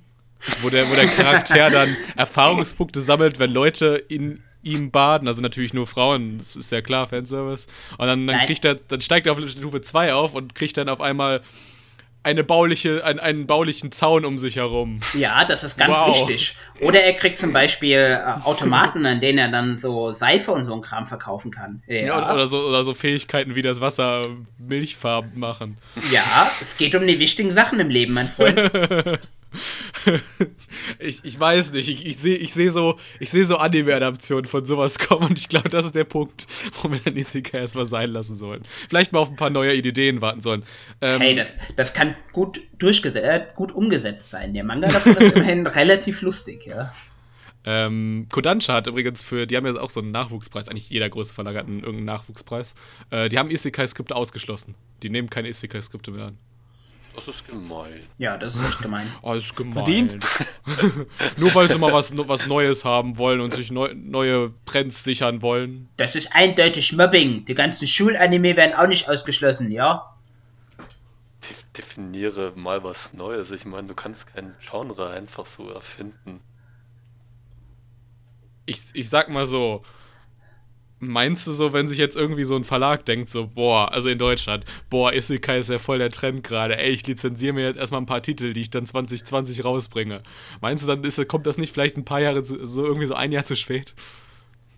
[0.61, 5.73] wo der, wo der Charakter dann Erfahrungspunkte sammelt, wenn Leute in ihm baden, also natürlich
[5.73, 7.67] nur Frauen, das ist ja klar, Fanservice.
[7.97, 10.89] Und dann, dann kriegt er, dann steigt er auf Stufe 2 auf und kriegt dann
[10.89, 11.41] auf einmal
[12.23, 14.99] eine bauliche, ein, einen baulichen Zaun um sich herum.
[15.13, 16.27] Ja, das ist ganz Wow.
[16.29, 16.55] wichtig.
[16.79, 20.73] Oder er kriegt zum Beispiel äh, Automaten, an denen er dann so Seife und so
[20.73, 21.83] ein Kram verkaufen kann.
[21.87, 22.33] Ja, Ja.
[22.33, 24.23] Oder, so, oder so Fähigkeiten wie das Wasser
[24.57, 25.77] milchfarben machen.
[26.11, 28.59] ja, es geht um die wichtigen Sachen im Leben, mein Freund.
[30.99, 34.65] ich, ich weiß nicht, ich, ich sehe ich seh so, ich seh so Anime-Adaptionen von
[34.65, 36.47] sowas kommen und ich glaube, das ist der Punkt,
[36.81, 38.63] wo wir dann Isekai erstmal sein lassen sollen.
[38.89, 40.63] Vielleicht mal auf ein paar neue Ideen warten sollen.
[41.01, 44.53] Ähm, Hey, das, das kann gut durchgesetzt, äh, gut umgesetzt sein.
[44.53, 46.91] Der Manga davon ist immerhin relativ lustig, ja.
[47.65, 51.33] Ähm, Kodansha hat übrigens für, die haben ja auch so einen Nachwuchspreis, eigentlich jeder große
[51.33, 52.75] Verlag hat einen irgendeinen Nachwuchspreis.
[53.09, 54.75] Äh, die haben Isekai-Skripte ausgeschlossen.
[55.01, 56.37] Die nehmen keine Isekai-Skripte mehr an.
[57.15, 58.01] Das ist gemein.
[58.17, 59.07] Ja, das ist echt gemein.
[59.21, 59.73] Oh, das ist gemein.
[59.73, 60.25] Verdient.
[61.37, 65.41] Nur weil sie mal was, was Neues haben wollen und sich neu, neue Trends sichern
[65.41, 65.89] wollen.
[65.97, 67.45] Das ist eindeutig Mobbing.
[67.45, 70.15] Die ganzen Schulanime werden auch nicht ausgeschlossen, ja?
[71.43, 73.51] De definiere mal was Neues.
[73.51, 76.41] Ich meine, du kannst kein Genre einfach so erfinden.
[78.65, 79.83] ich, ich sag mal so,
[81.07, 84.17] meinst du so, wenn sich jetzt irgendwie so ein Verlag denkt, so, boah, also in
[84.17, 88.01] Deutschland, boah, Isekai ist ja voll der Trend gerade, ey, ich lizenziere mir jetzt erstmal
[88.01, 90.21] ein paar Titel, die ich dann 2020 rausbringe.
[90.61, 93.15] Meinst du, dann ist, kommt das nicht vielleicht ein paar Jahre, zu, so irgendwie so
[93.15, 93.93] ein Jahr zu spät?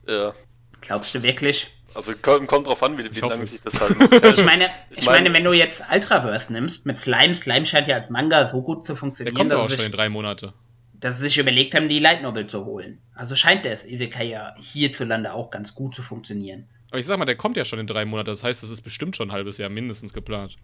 [0.08, 0.34] Ja.
[0.82, 1.68] Glaubst du wirklich?
[1.94, 4.38] Also kommt, kommt drauf an, wie, wie lange sich das halt hält.
[4.38, 7.88] Ich meine, ich Ich meine- meine, wenn du jetzt Ultraverse nimmst mit Slime, Slime scheint
[7.88, 10.54] ja als Manga so gut zu Der funktionieren, kommt doch auch schon in drei Monate.
[11.00, 13.00] Dass sie sich überlegt haben, die Light Novel zu holen.
[13.14, 16.68] Also scheint das Isekai ja hierzulande auch ganz gut zu funktionieren.
[16.90, 18.82] Aber ich sag mal, der kommt ja schon in drei Monate, das heißt, es ist
[18.82, 20.56] bestimmt schon ein halbes Jahr mindestens geplant.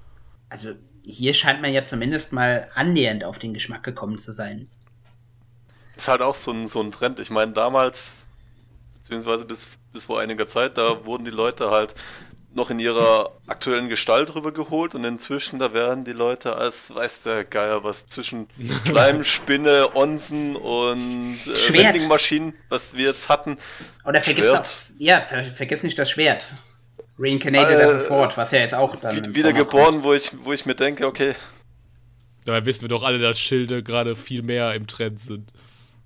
[0.50, 4.70] Also hier scheint man ja zumindest mal annähernd auf den Geschmack gekommen zu sein.
[5.96, 7.20] ist halt auch so ein, so ein Trend.
[7.20, 8.28] Ich meine, damals,
[8.98, 11.96] beziehungsweise bis, bis vor einiger Zeit, da wurden die Leute halt
[12.54, 17.44] noch in ihrer aktuellen Gestalt rübergeholt und inzwischen, da werden die Leute als, weiß der
[17.44, 18.48] Geier, was zwischen
[18.88, 21.94] Schleim, Spinne, Onsen und äh, Schwert.
[21.94, 23.58] Vending-Maschinen, was wir jetzt hatten.
[24.06, 24.68] Oder vergiss Schwert.
[24.68, 26.54] doch, ja, ver vergiss nicht das Schwert.
[27.18, 29.36] Reincarnated Äh, as a Sword, was ja jetzt auch dann.
[29.36, 31.36] Wieder geboren, wo ich, wo ich mir denke, okay,
[32.46, 35.52] Dabei wissen wir doch alle, dass Schilde gerade viel mehr im Trend sind.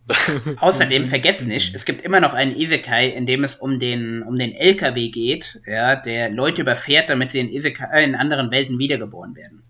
[0.60, 4.38] Außerdem vergesst nicht, es gibt immer noch einen Isekai, in dem es um den, um
[4.38, 9.36] den LKW geht, ja, der Leute überfährt, damit sie in, Isekai, in anderen Welten wiedergeboren
[9.36, 9.64] werden.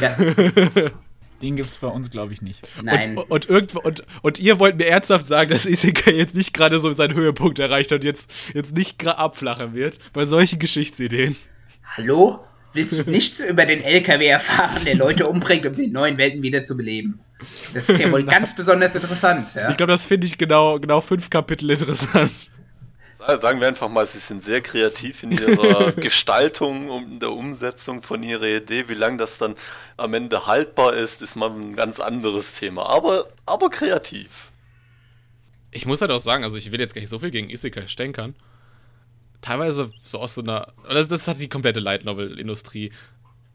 [0.00, 0.16] Ja,
[1.42, 2.66] Den gibt es bei uns, glaube ich, nicht.
[2.82, 3.18] nein.
[3.18, 6.78] Und, und, irgendwo, und, und ihr wollt mir ernsthaft sagen, dass Isekai jetzt nicht gerade
[6.78, 11.36] so seinen Höhepunkt erreicht hat und jetzt, jetzt nicht gerade abflachen wird bei solchen Geschichtsideen.
[11.96, 12.40] Hallo?
[12.72, 16.62] Willst du nichts über den LKW erfahren, der Leute umbringt, um in neuen Welten wieder
[16.62, 17.20] zu beleben?
[17.72, 19.54] Das ist ja wohl ganz besonders interessant.
[19.54, 19.68] Ja?
[19.68, 22.32] Ich glaube, das finde ich genau, genau fünf Kapitel interessant.
[23.40, 28.02] Sagen wir einfach mal, sie sind sehr kreativ in ihrer Gestaltung und in der Umsetzung
[28.02, 28.88] von ihrer Idee.
[28.88, 29.54] Wie lange das dann
[29.96, 32.86] am Ende haltbar ist, ist mal ein ganz anderes Thema.
[32.86, 34.52] Aber, aber kreativ.
[35.70, 37.86] Ich muss halt auch sagen, also ich will jetzt gar nicht so viel gegen Isekai
[37.86, 38.34] stänkern.
[39.40, 40.72] Teilweise so aus so einer.
[40.88, 42.92] Das, das hat die komplette Light Novel-Industrie.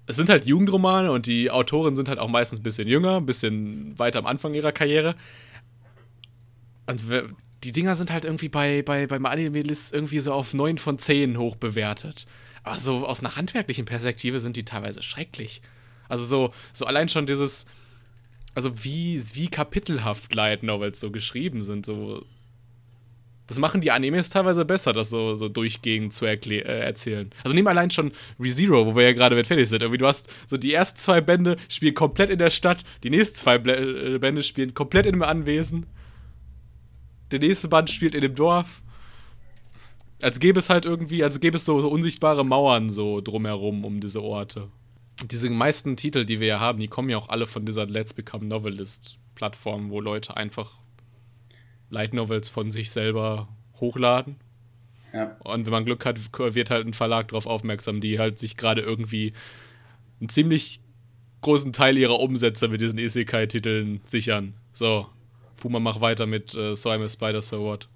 [0.10, 3.28] Es sind halt Jugendromane und die Autoren sind halt auch meistens ein bisschen jünger, ein
[3.28, 5.13] bisschen weiter am Anfang ihrer Karriere.
[6.88, 7.06] Und
[7.63, 11.38] die Dinger sind halt irgendwie bei, bei, beim Anime-List irgendwie so auf 9 von 10
[11.38, 12.26] hoch bewertet.
[12.63, 15.62] Aber so aus einer handwerklichen Perspektive sind die teilweise schrecklich.
[16.08, 17.67] Also so, so allein schon dieses,
[18.56, 22.26] also wie, wie kapitelhaft Light Novels so geschrieben sind, so.
[23.50, 27.30] Das machen die Animes teilweise besser, das so, so durchgehend zu äh, erzählen.
[27.44, 29.82] Also nehmen allein schon ReZero, wo wir ja gerade mit fertig sind.
[29.82, 33.36] Irgendwie, du hast so die ersten zwei Bände spielen komplett in der Stadt, die nächsten
[33.36, 35.86] zwei äh, Bände spielen komplett in einem Anwesen
[37.32, 38.82] der nächste Band spielt in dem Dorf.
[40.22, 44.02] Als gäbe es halt irgendwie, als gäbe es so, so unsichtbare Mauern so drumherum um
[44.02, 44.70] diese Orte.
[45.24, 48.14] Diese meisten Titel, die wir ja haben, die kommen ja auch alle von dieser Let's
[48.14, 50.74] Become Novelist-Plattform, wo Leute einfach
[51.89, 53.47] Light Novels von sich selber
[53.80, 54.38] hochladen.
[55.13, 55.36] Ja.
[55.39, 58.82] Und wenn man Glück hat, wird halt ein Verlag darauf aufmerksam, die halt sich gerade
[58.82, 59.34] irgendwie
[60.19, 60.82] einen ziemlich
[61.41, 64.54] großen Teil ihrer Umsätze mit diesen Isekai-Titeln sichern.
[64.73, 65.08] So,
[65.56, 67.88] Fuma, mach weiter mit äh, So I'm a Spider, so what?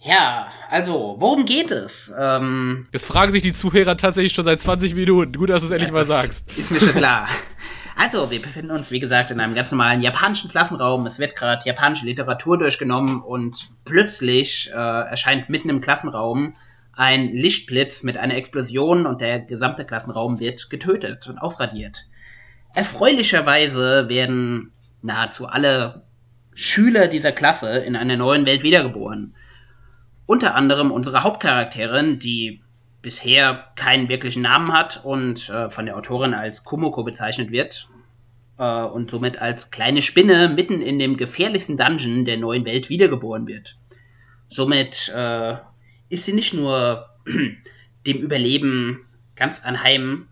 [0.00, 2.12] Ja, also, worum geht es?
[2.16, 5.32] Ähm, das fragen sich die Zuhörer tatsächlich schon seit 20 Minuten.
[5.32, 6.56] Gut, dass du es endlich mal sagst.
[6.56, 7.28] Ist mir schon klar.
[8.00, 11.04] Also, wir befinden uns, wie gesagt, in einem ganz normalen japanischen Klassenraum.
[11.06, 16.54] Es wird gerade japanische Literatur durchgenommen und plötzlich äh, erscheint mitten im Klassenraum
[16.92, 22.06] ein Lichtblitz mit einer Explosion und der gesamte Klassenraum wird getötet und ausradiert.
[22.72, 24.70] Erfreulicherweise werden
[25.02, 26.04] nahezu alle
[26.54, 29.34] Schüler dieser Klasse in einer neuen Welt wiedergeboren.
[30.24, 32.62] Unter anderem unsere Hauptcharakterin, die
[33.02, 37.88] bisher keinen wirklichen Namen hat und äh, von der Autorin als Kumoko bezeichnet wird
[38.58, 43.46] äh, und somit als kleine Spinne mitten in dem gefährlichsten Dungeon der neuen Welt wiedergeboren
[43.46, 43.78] wird.
[44.48, 45.56] Somit äh,
[46.08, 47.08] ist sie nicht nur
[48.06, 49.06] dem Überleben
[49.36, 50.28] ganz anheim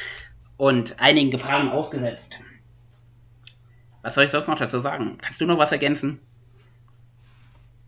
[0.56, 2.40] und einigen Gefahren ausgesetzt.
[4.02, 5.18] Was soll ich sonst noch dazu sagen?
[5.20, 6.20] Kannst du noch was ergänzen?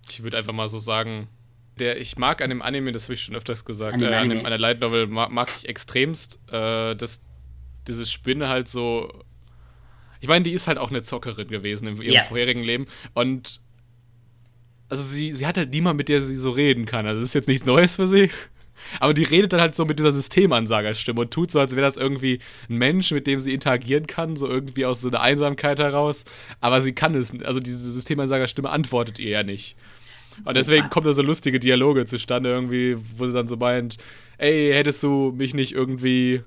[0.09, 1.29] Ich würde einfach mal so sagen,
[1.79, 4.39] der, ich mag an dem Anime, das habe ich schon öfters gesagt, äh, an, dem,
[4.39, 7.23] an der Light Novel mag, mag ich extremst, äh, dass
[7.87, 9.13] diese Spinne halt so.
[10.21, 12.25] Ich meine, die ist halt auch eine Zockerin gewesen in ihrem yeah.
[12.25, 12.87] vorherigen Leben.
[13.13, 13.61] Und
[14.89, 17.07] also sie, sie hat halt niemand, mit der sie so reden kann.
[17.07, 18.31] Also das ist jetzt nichts Neues für sie.
[19.01, 21.97] Aber die redet dann halt so mit dieser Systemansagerstimme und tut so, als wäre das
[21.97, 26.25] irgendwie ein Mensch, mit dem sie interagieren kann, so irgendwie aus so einer Einsamkeit heraus.
[26.61, 29.77] Aber sie kann es, also diese Systemansagerstimme antwortet ihr ja nicht.
[30.45, 33.99] Und deswegen kommen da so lustige Dialoge zustande, irgendwie, wo sie dann so meint,
[34.39, 36.43] ey, hättest du mich nicht irgendwie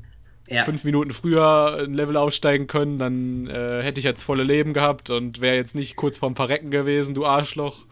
[0.47, 0.63] ja.
[0.63, 5.09] fünf Minuten früher ein Level aufsteigen können, dann äh, hätte ich jetzt volle Leben gehabt
[5.09, 7.85] und wäre jetzt nicht kurz vorm Verrecken gewesen, du Arschloch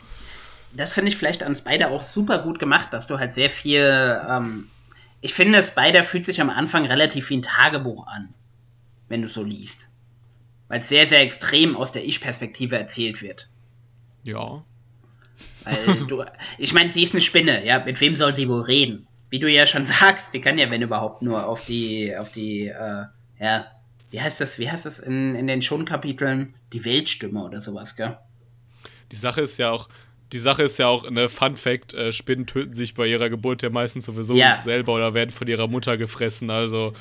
[0.78, 3.82] das finde ich vielleicht an Spider auch super gut gemacht, dass du halt sehr viel.
[4.30, 4.68] Ähm,
[5.22, 8.34] ich finde, Spider fühlt sich am Anfang relativ wie ein Tagebuch an,
[9.10, 9.88] wenn du so liest.
[10.68, 13.50] Weil es sehr, sehr extrem aus der Ich-Perspektive erzählt wird.
[14.24, 14.64] Ja.
[15.68, 16.24] Weil du.
[16.58, 17.84] Ich meine, sie ist eine Spinne, ja.
[17.84, 19.08] Mit wem soll sie wohl reden?
[19.30, 22.68] Wie du ja schon sagst, sie kann ja, wenn überhaupt, nur auf die, auf die,
[22.68, 23.06] äh,
[23.40, 23.66] ja,
[24.12, 26.54] wie heißt das, wie heißt das in, in den Schon-Kapiteln?
[26.74, 28.18] Die Weltstimme oder sowas, gell?
[29.12, 29.90] Die Sache ist ja auch,
[30.34, 33.62] die Sache ist ja auch, eine Fun Fact, äh, Spinnen töten sich bei ihrer Geburt
[33.62, 34.58] ja meistens sowieso ja.
[34.58, 36.94] selber oder werden von ihrer Mutter gefressen, also.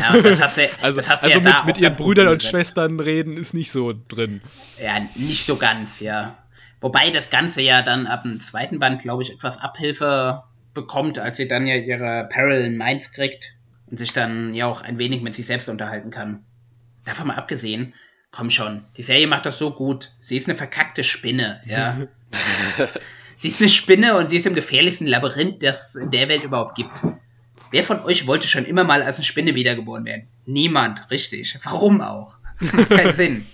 [0.00, 2.98] Ja, das hast du, also, das hast also ja mit, mit ihren Brüdern und Schwestern
[2.98, 4.40] reden ist nicht so drin.
[4.82, 6.38] Ja, nicht so ganz, ja.
[6.80, 11.38] Wobei das Ganze ja dann ab dem zweiten Band, glaube ich, etwas Abhilfe bekommt, als
[11.38, 13.54] sie dann ja ihre Parallel Minds kriegt
[13.86, 16.44] und sich dann ja auch ein wenig mit sich selbst unterhalten kann.
[17.04, 17.94] Davon mal abgesehen,
[18.30, 20.12] komm schon, die Serie macht das so gut.
[20.20, 21.96] Sie ist eine verkackte Spinne, ja.
[23.36, 26.42] sie ist eine Spinne und sie ist im gefährlichsten Labyrinth, das es in der Welt
[26.42, 27.02] überhaupt gibt.
[27.70, 30.28] Wer von euch wollte schon immer mal als eine Spinne wiedergeboren werden?
[30.44, 31.58] Niemand, richtig.
[31.64, 32.38] Warum auch?
[32.60, 33.46] Das macht keinen Sinn.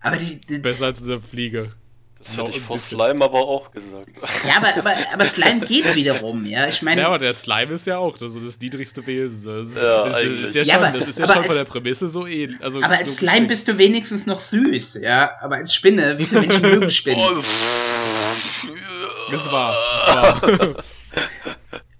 [0.00, 1.72] Aber die, die, Besser als eine Fliege.
[2.18, 4.08] Das hätte ich vor Slime aber auch gesagt.
[4.48, 6.66] Ja, aber, aber, aber Slime geht wiederum, ja.
[6.66, 7.02] Ich meine.
[7.02, 9.44] Ja, aber der Slime ist ja auch das, ist das niedrigste Wesen.
[9.44, 12.08] Das ist, ja, das ist, ja, schon, aber, das ist ja schon von der Prämisse
[12.08, 12.60] so ähnlich.
[12.62, 13.48] Also aber als so Slime gut.
[13.48, 15.32] bist du wenigstens noch süß, ja.
[15.40, 17.20] Aber als Spinne, wie viele Menschen mögen Spinnen?
[17.20, 17.34] Oh,
[19.30, 19.76] das war.
[20.06, 20.74] Das war.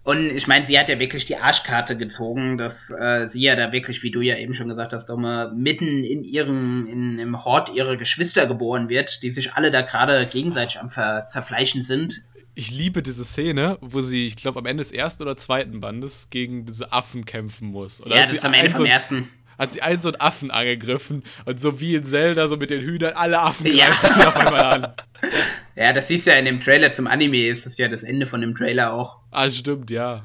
[0.07, 3.73] Und ich meine, sie hat ja wirklich die Arschkarte gezogen, dass äh, sie ja da
[3.73, 7.75] wirklich, wie du ja eben schon gesagt hast, Domme, mitten in ihrem, in, im Hort
[7.75, 12.23] ihrer Geschwister geboren wird, die sich alle da gerade gegenseitig am Ver Zerfleischen sind.
[12.55, 16.31] Ich liebe diese Szene, wo sie, ich glaube, am Ende des ersten oder zweiten Bandes
[16.31, 18.01] gegen diese Affen kämpfen muss.
[18.01, 19.29] Oder ja, hat das sie ist am Ende vom so, ersten.
[19.59, 22.81] hat sie einen so einen Affen angegriffen und so wie in Zelda, so mit den
[22.81, 23.87] Hühnern, alle Affen Ja.
[23.87, 24.95] greifen sie auf einmal an.
[25.77, 28.27] Ja, das siehst du ja in dem Trailer zum Anime, ist das ja das Ende
[28.27, 29.19] von dem Trailer auch.
[29.31, 30.25] Ah, stimmt, ja.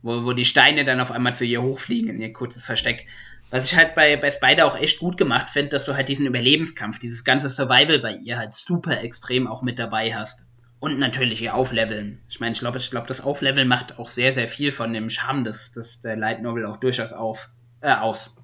[0.00, 3.06] wo, wo die Steine dann auf einmal zu ihr hochfliegen in ihr kurzes Versteck.
[3.50, 6.26] Was ich halt bei, bei Spider auch echt gut gemacht finde, dass du halt diesen
[6.26, 10.46] Überlebenskampf, dieses ganze Survival bei ihr halt super extrem auch mit dabei hast.
[10.80, 12.20] Und natürlich ihr Aufleveln.
[12.28, 15.10] Ich meine, ich glaube, ich glaube, das Aufleveln macht auch sehr, sehr viel von dem
[15.10, 17.50] Charme des, des der Light Novel auch durchaus auf,
[17.82, 18.34] äh, aus.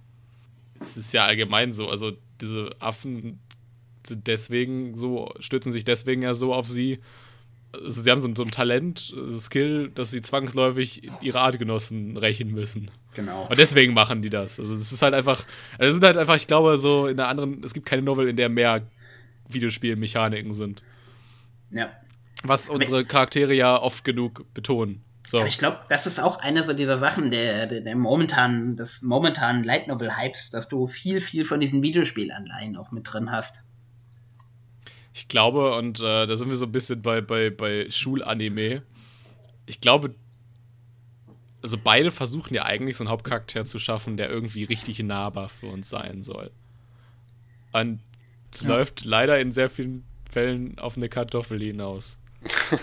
[0.79, 3.41] Es ist ja allgemein so, also diese Affen
[4.17, 7.01] deswegen so, stützen sich deswegen ja so auf sie.
[7.73, 11.41] Also sie haben so, ein- so ein Talent, so ein Skill, dass sie zwangsläufig ihre
[11.41, 12.91] Artgenossen rächen müssen.
[13.15, 13.47] Genau.
[13.49, 14.59] Und deswegen machen die das.
[14.59, 15.45] Also es ist halt einfach,
[15.79, 18.27] also es sind halt einfach, ich glaube, so in der anderen, es gibt keine Novel,
[18.29, 18.83] in der mehr
[19.49, 20.83] Videospielmechaniken sind.
[21.71, 21.91] Ja.
[22.45, 25.03] Was unsere Charaktere ja oft genug betonen.
[25.27, 25.39] So.
[25.41, 29.03] Aber ich glaube, das ist auch eine so dieser Sachen der, der, der momentanen, des
[29.03, 33.63] momentanen Light Novel Hypes, dass du viel, viel von diesen Videospielanleihen auch mit drin hast.
[35.19, 38.83] Ich glaube, und äh, da sind wir so ein bisschen bei, bei, bei Schulanime.
[39.67, 40.15] Ich glaube,
[41.61, 45.67] also beide versuchen ja eigentlich so einen Hauptcharakter zu schaffen, der irgendwie richtig nahbar für
[45.67, 46.53] uns sein soll.
[47.73, 47.99] Und
[48.53, 48.69] es Ja.
[48.69, 52.17] läuft leider in sehr vielen Fällen auf eine Kartoffel hinaus.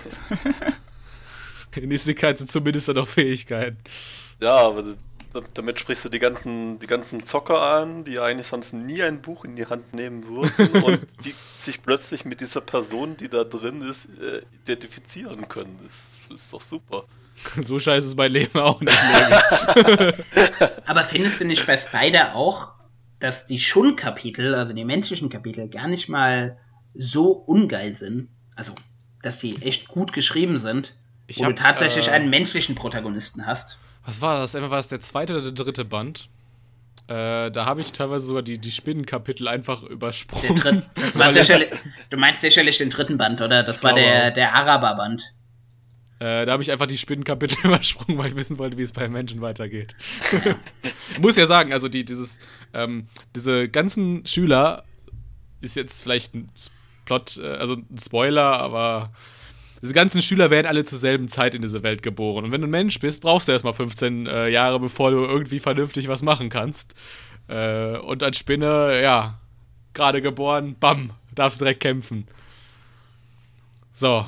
[1.76, 3.78] in Isekai sind zumindest dann auch Fähigkeiten.
[4.42, 4.84] Ja, aber
[5.54, 9.46] damit sprichst du die ganzen, die ganzen Zocker an, die eigentlich sonst nie ein Buch
[9.46, 13.82] in die Hand nehmen würden und die sich plötzlich mit dieser Person, die da drin
[13.82, 15.78] ist, äh, identifizieren können.
[15.84, 17.06] Das ist doch super.
[17.62, 18.98] So scheiße ist mein Leben auch nicht.
[18.98, 20.14] Mehr.
[20.86, 22.72] Aber findest du nicht bei Spider auch,
[23.20, 26.58] dass die Shun-Kapitel, also die menschlichen Kapitel, gar nicht mal
[26.94, 28.30] so ungeil sind?
[28.56, 28.74] Also,
[29.22, 30.96] dass die echt gut geschrieben sind,
[31.28, 33.80] Ich wo hab, du tatsächlich äh, einen menschlichen Protagonisten hast.
[34.06, 34.54] Was war das?
[34.54, 36.30] War es der zweite oder der dritte Band?
[37.08, 40.56] Äh, da habe ich teilweise sogar die, die Spinnenkapitel einfach übersprungen.
[40.56, 40.84] dritt,
[41.36, 41.70] das ich- sicherlich,
[42.10, 43.64] du meinst sicherlich den dritten Band, oder?
[43.64, 45.34] Das Ich war glaube der, Araber-Band.
[46.20, 49.08] Äh, da habe ich einfach die Spinnenkapitel übersprungen, weil ich wissen wollte, wie es bei
[49.10, 49.96] Menschen weitergeht.
[51.20, 52.40] Muss ja sagen, also die, dieses,
[52.74, 54.84] ähm, diese ganzen Schüler
[55.62, 56.48] ist jetzt vielleicht ein
[57.06, 59.12] Plot, äh, also ein Spoiler, aber
[59.86, 62.46] diese ganzen Schüler werden alle zur selben Zeit in diese Welt geboren.
[62.46, 65.60] Und wenn du ein Mensch bist, brauchst du erstmal 15 äh, Jahre, bevor du irgendwie
[65.60, 66.96] vernünftig was machen kannst.
[67.48, 69.40] Äh, und als Spinne, ja,
[69.94, 72.28] gerade geboren, bam, darfst direkt kämpfen.
[73.92, 74.26] So.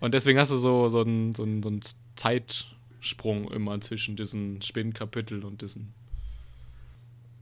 [0.00, 1.80] Und deswegen hast du so, so, einen, so, so einen
[2.16, 5.92] Zeitsprung immer zwischen diesen Spinnenkapitel und diesen.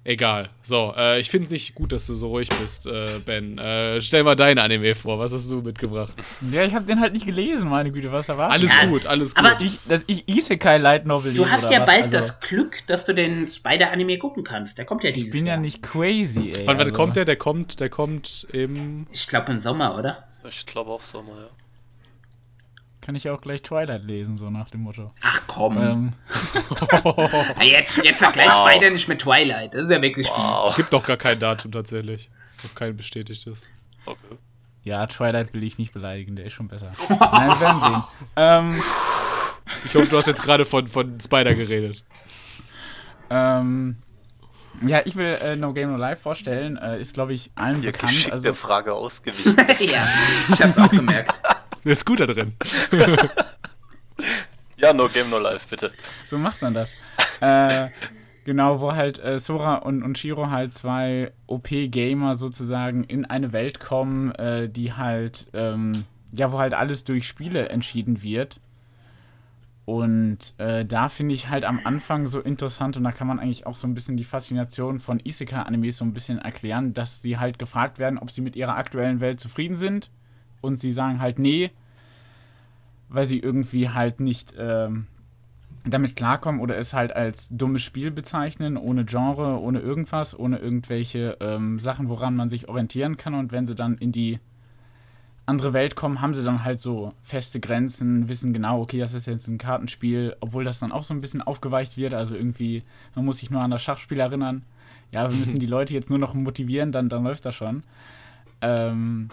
[0.05, 0.49] Egal.
[0.63, 3.57] So, äh, ich finde es nicht gut, dass du so ruhig bist, äh, Ben.
[3.57, 5.21] Äh, stell mal dein Anime vor.
[5.21, 6.13] Was hast du mitgebracht?
[6.51, 9.33] Ja, ich habe den halt nicht gelesen, meine Güte, was erwartet Alles Ja, gut, alles
[9.35, 9.45] gut.
[9.45, 11.87] aber ich, dass ich Isekai Light Novel Du hast ja was?
[11.87, 14.77] bald also, das Glück, dass du den Spider-Anime gucken kannst.
[14.77, 15.61] Der kommt ja dieses Ich bin ja Jahr.
[15.61, 16.67] nicht crazy, ey.
[16.67, 16.93] Wann, wann also.
[16.93, 17.25] kommt der?
[17.25, 19.07] Der kommt, der kommt im.
[19.13, 20.25] Ich glaube im Sommer, oder?
[20.49, 21.49] Ich glaube auch Sommer, ja.
[23.03, 25.13] Kann ich auch gleich Twilight lesen, so nach dem Motto.
[25.21, 25.77] Ach komm.
[25.77, 26.13] Ähm,
[27.05, 28.71] Ja, jetzt, jetzt vergleich Wow.
[28.71, 29.75] Spider nicht mit Twilight.
[29.75, 30.37] Das ist ja wirklich fies.
[30.37, 30.75] Wow.
[30.77, 32.31] Gibt doch gar kein Datum tatsächlich.
[32.63, 33.67] Noch kein bestätigtes.
[34.07, 34.37] Okay.
[34.85, 36.93] ja, Twilight will ich nicht beleidigen, der ist schon besser.
[37.09, 38.03] Nein, wir werden sehen.
[38.37, 38.83] Ähm,
[39.85, 42.05] Ich hoffe, du hast jetzt gerade von, von Spider geredet.
[43.31, 43.97] ähm,
[44.87, 46.77] ja, ich will äh, No Game No Life vorstellen.
[46.77, 48.29] Äh, ist, glaube ich, allen Ihr bekannt.
[48.33, 49.57] Also, der Frage ausgewichen.
[49.87, 50.07] ja,
[50.53, 51.35] ich hab's auch gemerkt.
[51.85, 52.53] Der ist gut da drin.
[54.77, 55.93] ja, no game, no life, bitte.
[56.27, 56.95] so macht man das.
[57.41, 57.89] äh,
[58.45, 63.81] genau, wo halt äh, Sora und, und Shiro halt zwei OP-Gamer sozusagen in eine Welt
[63.81, 68.61] kommen, äh, die halt, ähm, ja, wo halt alles durch Spiele entschieden wird.
[69.85, 73.67] Und äh, da finde ich halt am Anfang so interessant und da kann man eigentlich
[73.67, 77.59] auch so ein bisschen die Faszination von Isekai-Animes so ein bisschen erklären, dass sie halt
[77.59, 80.09] gefragt werden, ob sie mit ihrer aktuellen Welt zufrieden sind
[80.63, 81.71] und sie sagen halt nee,
[83.11, 85.07] weil sie irgendwie halt nicht ähm,
[85.85, 91.37] damit klarkommen oder es halt als dummes Spiel bezeichnen, ohne Genre, ohne irgendwas, ohne irgendwelche
[91.41, 93.35] ähm, Sachen, woran man sich orientieren kann.
[93.35, 94.39] Und wenn sie dann in die
[95.45, 99.27] andere Welt kommen, haben sie dann halt so feste Grenzen, wissen genau, okay, das ist
[99.27, 102.15] jetzt ein Kartenspiel, obwohl das dann auch so ein bisschen aufgeweicht wird.
[102.15, 104.63] Also irgendwie, man muss sich nur an das Schachspiel erinnern.
[105.11, 107.83] Ja, wir müssen die Leute jetzt nur noch motivieren, dann, dann läuft das schon.
[108.61, 109.29] Ähm,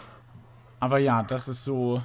[0.80, 2.02] aber ja, das ist so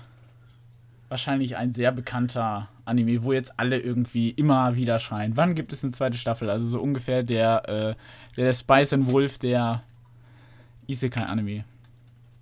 [1.10, 5.38] wahrscheinlich ein sehr bekannter Anime, wo jetzt alle irgendwie immer wieder schreien.
[5.38, 6.50] Wann gibt es eine zweite Staffel?
[6.50, 7.96] Also so ungefähr der, äh,
[8.36, 9.84] der Spice and Wolf der
[10.88, 11.64] Isekai-Anime.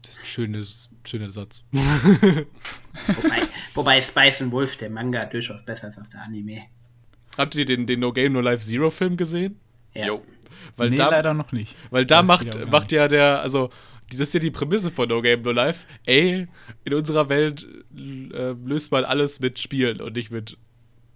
[0.01, 1.63] Das ist ein schönes, schöner Satz.
[1.71, 3.41] Wobei,
[3.73, 6.61] wobei Spice and Wolf, der Manga, durchaus besser ist als der Anime.
[7.38, 9.59] Habt ihr den, den No Game No Life Zero Film gesehen?
[9.93, 10.07] Ja.
[10.07, 10.23] Jo.
[10.77, 11.75] Weil nee, da, leider noch nicht.
[11.89, 13.71] Weil da Das macht, macht ja der, also,
[14.10, 15.86] das ist ja die Prämisse von No Game No Life.
[16.06, 16.47] Ey,
[16.86, 20.58] in unserer Welt äh, löst man alles mit Spielen und nicht mit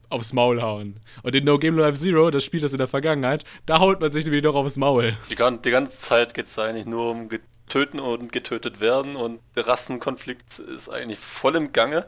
[0.10, 1.00] aufs Maul hauen.
[1.24, 4.00] Und in No Game No Life Zero, das Spiel das in der Vergangenheit, da haut
[4.00, 5.18] man sich nämlich noch aufs Maul.
[5.30, 7.30] Die, die ganze Zeit geht es eigentlich nur um
[7.68, 12.06] Töten und getötet werden und der Rassenkonflikt ist eigentlich voll im Gange.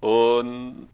[0.00, 0.88] Und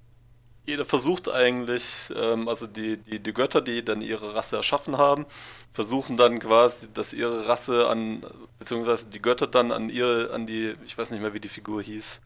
[0.68, 5.24] jeder versucht eigentlich, ähm, also die, die, die Götter, die dann ihre Rasse erschaffen haben,
[5.72, 8.22] versuchen dann quasi, dass ihre Rasse an,
[8.58, 11.82] beziehungsweise die Götter dann an ihre, an die, ich weiß nicht mehr, wie die Figur
[11.82, 12.20] hieß.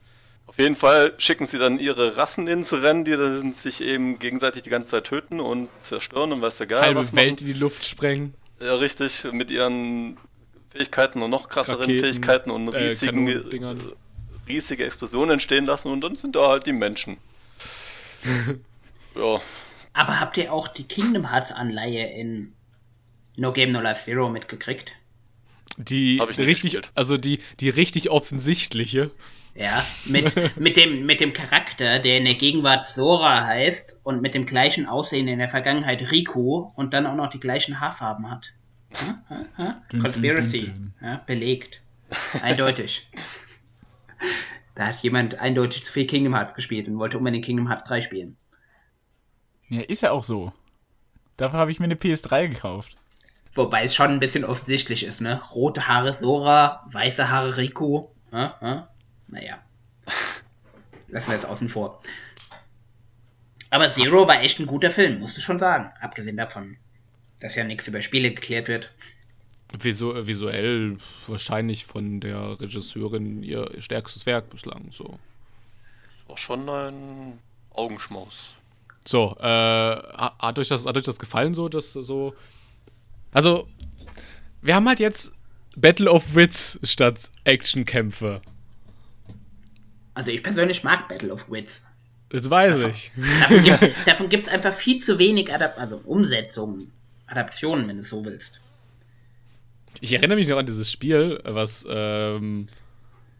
[0.48, 4.64] Auf jeden Fall schicken sie dann ihre Rassen ins Rennen, die dann sich eben gegenseitig
[4.64, 7.52] die ganze Zeit töten und zerstören und weiß der Geil Halbe was Welt in die
[7.52, 8.34] Luft sprengen.
[8.60, 10.16] Ja, richtig, mit ihren
[10.70, 13.76] Fähigkeiten und noch krasseren Raketen, Fähigkeiten und äh, riesigen, äh,
[14.48, 17.18] riesige Explosionen entstehen lassen und dann sind da halt die Menschen.
[19.16, 19.40] Ja,
[19.92, 22.52] Aber habt ihr auch die Kingdom Hearts Anleihe in
[23.36, 24.92] No Game No Life Zero mitgekriegt?
[25.78, 26.92] Die Hab ich nicht richtig, gespielt.
[26.94, 29.10] also die, die richtig offensichtliche.
[29.54, 34.34] Ja, mit, mit, dem, mit dem Charakter, der in der Gegenwart Sora heißt und mit
[34.34, 38.52] dem gleichen Aussehen in der Vergangenheit Riku und dann auch noch die gleichen Haarfarben hat.
[38.94, 39.82] Ha, ha, ha?
[40.00, 40.72] Conspiracy.
[41.02, 41.80] Ja, belegt.
[42.42, 43.06] Eindeutig.
[44.74, 48.00] Da hat jemand eindeutig zu viel Kingdom Hearts gespielt und wollte unbedingt Kingdom Hearts 3
[48.00, 48.36] spielen.
[49.68, 50.52] Ja, ist ja auch so.
[51.36, 52.96] Dafür habe ich mir eine PS3 gekauft.
[53.54, 55.42] Wobei es schon ein bisschen offensichtlich ist, ne?
[55.50, 58.08] Rote Haare Sora, weiße Haare Riku.
[58.32, 58.88] Ha, ha?
[59.28, 59.58] Naja.
[61.08, 62.00] Lassen wir jetzt außen vor.
[63.68, 65.90] Aber Zero war echt ein guter Film, musst du schon sagen.
[66.00, 66.76] Abgesehen davon,
[67.40, 68.94] dass ja nichts über Spiele geklärt wird.
[69.78, 70.96] Visu visuell
[71.26, 74.90] wahrscheinlich von der Regisseurin ihr stärkstes Werk bislang.
[74.90, 75.18] So,
[76.28, 77.38] war schon ein
[77.70, 78.54] Augenschmaus.
[79.06, 82.34] so äh, ha- hat, euch das, hat euch das gefallen so, dass so.
[83.32, 83.66] Also,
[84.60, 85.32] wir haben halt jetzt
[85.76, 88.42] Battle of Wits statt Actionkämpfe.
[90.14, 91.84] Also ich persönlich mag Battle of Wits.
[92.28, 93.10] Das weiß ich.
[93.40, 96.90] Davon gibt, davon gibt's einfach viel zu wenig Adap also Umsetzungen,
[97.26, 98.60] Adaptionen, wenn du es so willst.
[100.00, 102.66] Ich erinnere mich noch an dieses Spiel, was ähm,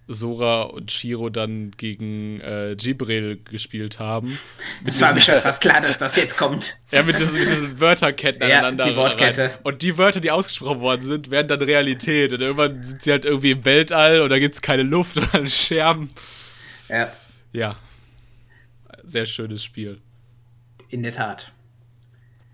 [0.09, 4.39] Sora und Shiro dann gegen äh, Jibril gespielt haben.
[4.85, 6.77] Das war mir schon fast klar, dass das jetzt kommt.
[6.91, 8.85] Ja, mit diesen, mit diesen Wörterketten Ja, aneinander.
[8.87, 9.43] die Wortkette.
[9.45, 9.51] rein.
[9.63, 12.33] Und die Wörter, die ausgesprochen worden sind, werden dann Realität.
[12.33, 15.33] Und irgendwann sind sie halt irgendwie im Weltall und da gibt es keine Luft und
[15.33, 16.11] dann Scherben.
[16.89, 17.11] Ja,
[17.53, 17.77] Ja.
[19.05, 19.99] Sehr schönes Spiel.
[20.89, 21.53] in der Tat.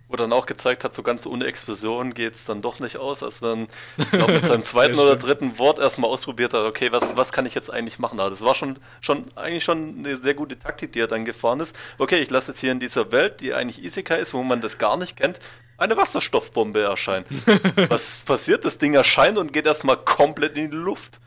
[0.08, 3.22] Wo dann auch gezeigt hat, so ganz ohne Explosion geht es dann doch nicht aus.
[3.22, 6.90] Also dann, ich glaube, mit seinem zweiten Ja, oder dritten Wort erstmal ausprobiert hat, okay,
[6.92, 8.18] was, was kann ich jetzt eigentlich machen?
[8.18, 11.60] Aber das war schon, schon eigentlich schon eine sehr gute Taktik, die er dann gefahren
[11.60, 11.76] ist.
[11.98, 14.78] Okay, ich lasse jetzt hier in dieser Welt, die eigentlich Isekai ist, wo man das
[14.78, 15.40] gar nicht kennt,
[15.78, 17.24] eine Wasserstoffbombe erscheinen.
[17.88, 18.64] was passiert?
[18.64, 21.20] Das Ding erscheint und geht erstmal komplett in die Luft.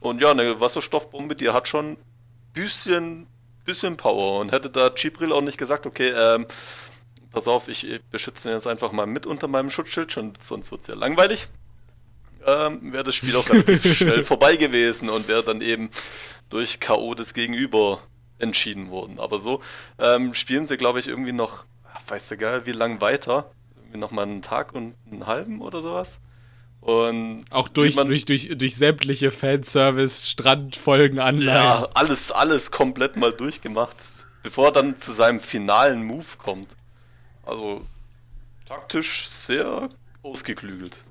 [0.00, 1.96] Und ja, eine Wasserstoffbombe, die hat schon ein
[2.54, 3.26] bisschen,
[3.64, 4.40] bisschen Power.
[4.40, 6.46] Und hätte da Chibril auch nicht gesagt, okay, ähm,
[7.32, 10.82] pass auf, ich beschütze ihn jetzt einfach mal mit unter meinem Schutzschild, schon, sonst wird
[10.82, 11.48] es ja langweilig,
[12.46, 15.90] ähm, wäre das Spiel auch relativ schnell vorbei gewesen und wäre dann eben
[16.50, 17.14] durch K.O.
[17.14, 18.00] des Gegenüber
[18.38, 19.18] entschieden worden.
[19.18, 19.60] Aber so
[19.98, 21.64] ähm, spielen sie, glaube ich, irgendwie noch,
[22.06, 23.50] weiß egal, wie lang weiter.
[23.76, 26.20] Irgendwie noch mal einen Tag und einen halben oder sowas.
[26.80, 31.56] Und Auch durch, man- durch, durch, durch sämtliche Fanservice, Strandfolgen, Anleihen.
[31.56, 33.96] Ja, alles, alles komplett mal durchgemacht,
[34.44, 36.76] bevor er dann zu seinem finalen Move kommt.
[37.48, 37.82] Also
[38.66, 39.88] taktisch sehr
[40.22, 41.02] ausgeklügelt.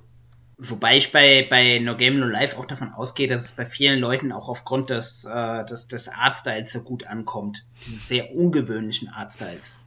[0.59, 3.99] Wobei ich bei, bei No Game No Life auch davon ausgehe, dass es bei vielen
[3.99, 7.65] Leuten auch aufgrund des, äh, des, des Artstyles so gut ankommt.
[7.85, 9.77] Dieses sehr ungewöhnlichen Artstyles.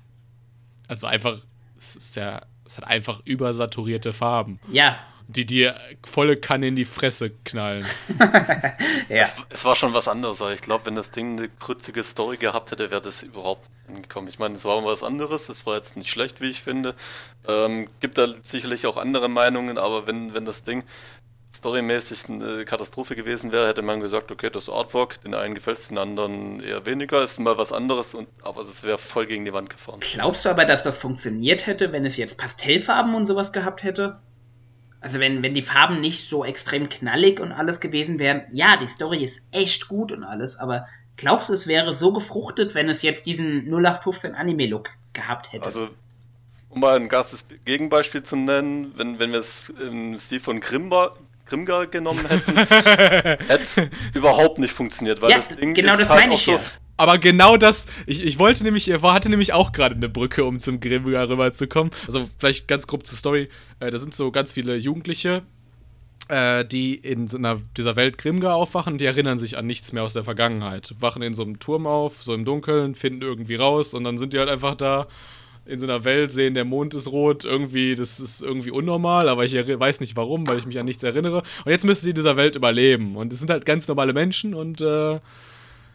[0.89, 1.41] Also einfach,
[1.77, 4.99] es ist ja, es hat einfach übersaturierte Farben, Ja,
[5.31, 7.87] die dir volle Kanne in die Fresse knallen.
[9.09, 9.23] ja.
[9.23, 12.37] Es, es war schon was anderes, aber ich glaube, wenn das Ding eine krützige Story
[12.37, 14.29] gehabt hätte, wäre das überhaupt nicht angekommen.
[14.29, 16.95] Ich meine, es war was anderes, das war jetzt nicht schlecht, wie ich finde.
[17.47, 20.85] Ähm, gibt da sicherlich auch andere Meinungen, aber wenn, wenn das Ding
[21.53, 25.89] storymäßig eine Katastrophe gewesen wäre, hätte man gesagt, okay, das Artwork, den einen gefällt es,
[25.89, 29.53] den anderen eher weniger, ist mal was anderes, und, aber das wäre voll gegen die
[29.53, 30.01] Wand gefahren.
[30.01, 34.21] Glaubst du aber, dass das funktioniert hätte, wenn es jetzt Pastellfarben und sowas gehabt hätte?
[35.01, 38.43] Also wenn, wenn die Farben nicht so extrem knallig und alles gewesen wären.
[38.53, 40.87] Ja, die Story ist echt gut und alles, aber
[41.17, 45.65] glaubst du, es wäre so gefruchtet, wenn es jetzt diesen 0815 Anime-Look gehabt hätte?
[45.65, 45.89] Also,
[46.69, 51.17] um mal ein ganzes Gegenbeispiel zu nennen, wenn, wenn wir es im Stil von Grimba,
[51.47, 52.57] Grimgar genommen hätten,
[53.49, 53.81] hätte es
[54.15, 56.53] überhaupt nicht funktioniert, weil Ja, das Ding genau ist das halt meine auch ich so.
[56.53, 56.61] ja.
[57.01, 60.59] Aber genau das, ich, ich wollte nämlich, er hatte nämlich auch gerade eine Brücke, um
[60.59, 61.91] zum Grimgar rüberzukommen.
[62.07, 63.49] Also vielleicht ganz grob zur Story.
[63.81, 65.41] Äh, da sind so ganz viele Jugendliche,
[66.29, 70.03] äh, die in so einer, dieser Welt Grimgar aufwachen, die erinnern sich an nichts mehr
[70.03, 70.95] aus der Vergangenheit.
[71.01, 74.35] Wachen in so einem Turm auf, so im Dunkeln, finden irgendwie raus und dann sind
[74.35, 75.09] die halt einfach da
[75.65, 79.47] in so einer Welt, sehen, der Mond ist rot, irgendwie, das ist irgendwie unnormal, aber
[79.47, 81.45] ich weiß nicht warum, weil ich mich an nichts erinnere.
[81.65, 83.17] Und jetzt müssen sie in dieser Welt überleben.
[83.17, 85.19] Und es sind halt ganz normale Menschen und äh,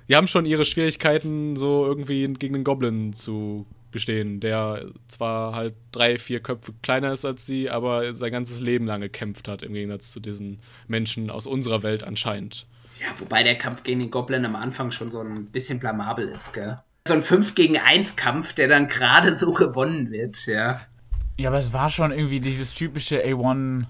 [0.07, 5.73] die haben schon ihre Schwierigkeiten, so irgendwie gegen den Goblin zu bestehen, der zwar halt
[5.91, 9.73] drei, vier Köpfe kleiner ist als sie, aber sein ganzes Leben lang gekämpft hat, im
[9.73, 12.67] Gegensatz zu diesen Menschen aus unserer Welt anscheinend.
[12.99, 16.53] Ja, wobei der Kampf gegen den Goblin am Anfang schon so ein bisschen blamabel ist,
[16.53, 16.75] gell?
[17.07, 20.81] So ein 5 gegen 1 Kampf, der dann gerade so gewonnen wird, ja.
[21.37, 23.85] Ja, aber es war schon irgendwie dieses typische A1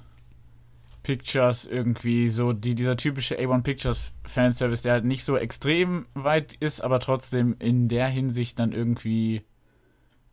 [1.06, 6.56] Pictures irgendwie, so die, dieser typische A1 Pictures Fanservice, der halt nicht so extrem weit
[6.56, 9.44] ist, aber trotzdem in der Hinsicht dann irgendwie,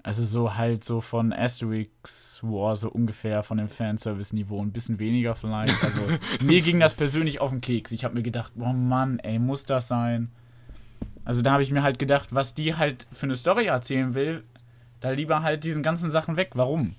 [0.02, 5.34] also so halt so von Asterix War so ungefähr von dem Fanservice-Niveau, ein bisschen weniger
[5.34, 5.76] vielleicht.
[5.84, 6.00] Also
[6.40, 7.92] mir ging das persönlich auf den Keks.
[7.92, 10.30] Ich habe mir gedacht, oh Mann, ey, muss das sein?
[11.26, 14.42] Also da habe ich mir halt gedacht, was die halt für eine Story erzählen will,
[15.00, 16.52] da lieber halt diesen ganzen Sachen weg.
[16.54, 16.94] Warum?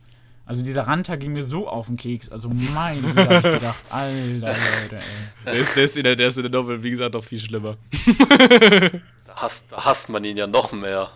[0.45, 2.29] Also dieser Ranta ging mir so auf den Keks.
[2.29, 5.01] Also mein hab ich gedacht, alter Leute, ey.
[5.45, 7.39] Der ist, der, ist in der, der ist in der Novel, wie gesagt, noch viel
[7.39, 7.77] schlimmer.
[9.25, 11.09] Da hasst, da hasst man ihn ja noch mehr.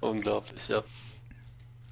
[0.00, 0.82] Unglaublich, ja.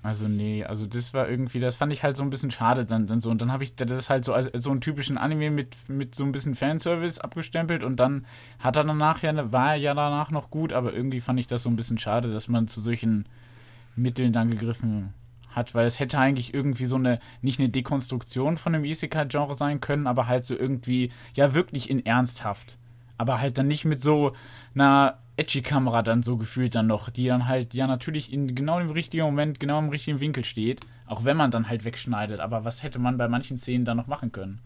[0.04, 3.06] Also nee, also das war irgendwie, das fand ich halt so ein bisschen schade dann,
[3.06, 3.30] dann so.
[3.30, 6.14] Und dann habe ich das halt so als, als so einen typischen Anime mit, mit
[6.14, 8.26] so ein bisschen Fanservice abgestempelt und dann
[8.58, 11.62] hat er danach ja, war er ja danach noch gut, aber irgendwie fand ich das
[11.62, 13.24] so ein bisschen schade, dass man zu solchen
[13.96, 15.14] Mitteln dann gegriffen
[15.54, 19.80] hat, weil es hätte eigentlich irgendwie so eine, nicht eine Dekonstruktion von dem Isekai-Genre sein
[19.80, 22.78] können, aber halt so irgendwie, ja wirklich in ernsthaft.
[23.16, 24.32] Aber halt dann nicht mit so
[24.74, 28.90] einer Edgy-Kamera dann so gefühlt dann noch, die dann halt ja natürlich in genau dem
[28.90, 32.40] richtigen Moment, genau im richtigen Winkel steht, auch wenn man dann halt wegschneidet.
[32.40, 34.60] Aber was hätte man bei manchen Szenen dann noch machen können?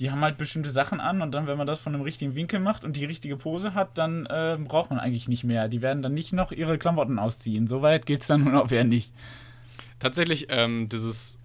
[0.00, 2.58] Die haben halt bestimmte Sachen an und dann, wenn man das von einem richtigen Winkel
[2.58, 5.68] macht und die richtige Pose hat, dann äh, braucht man eigentlich nicht mehr.
[5.68, 7.66] Die werden dann nicht noch ihre Klamotten ausziehen.
[7.66, 9.12] Soweit geht's dann nun auch eher nicht.
[10.00, 11.38] Tatsächlich, ähm, dieses,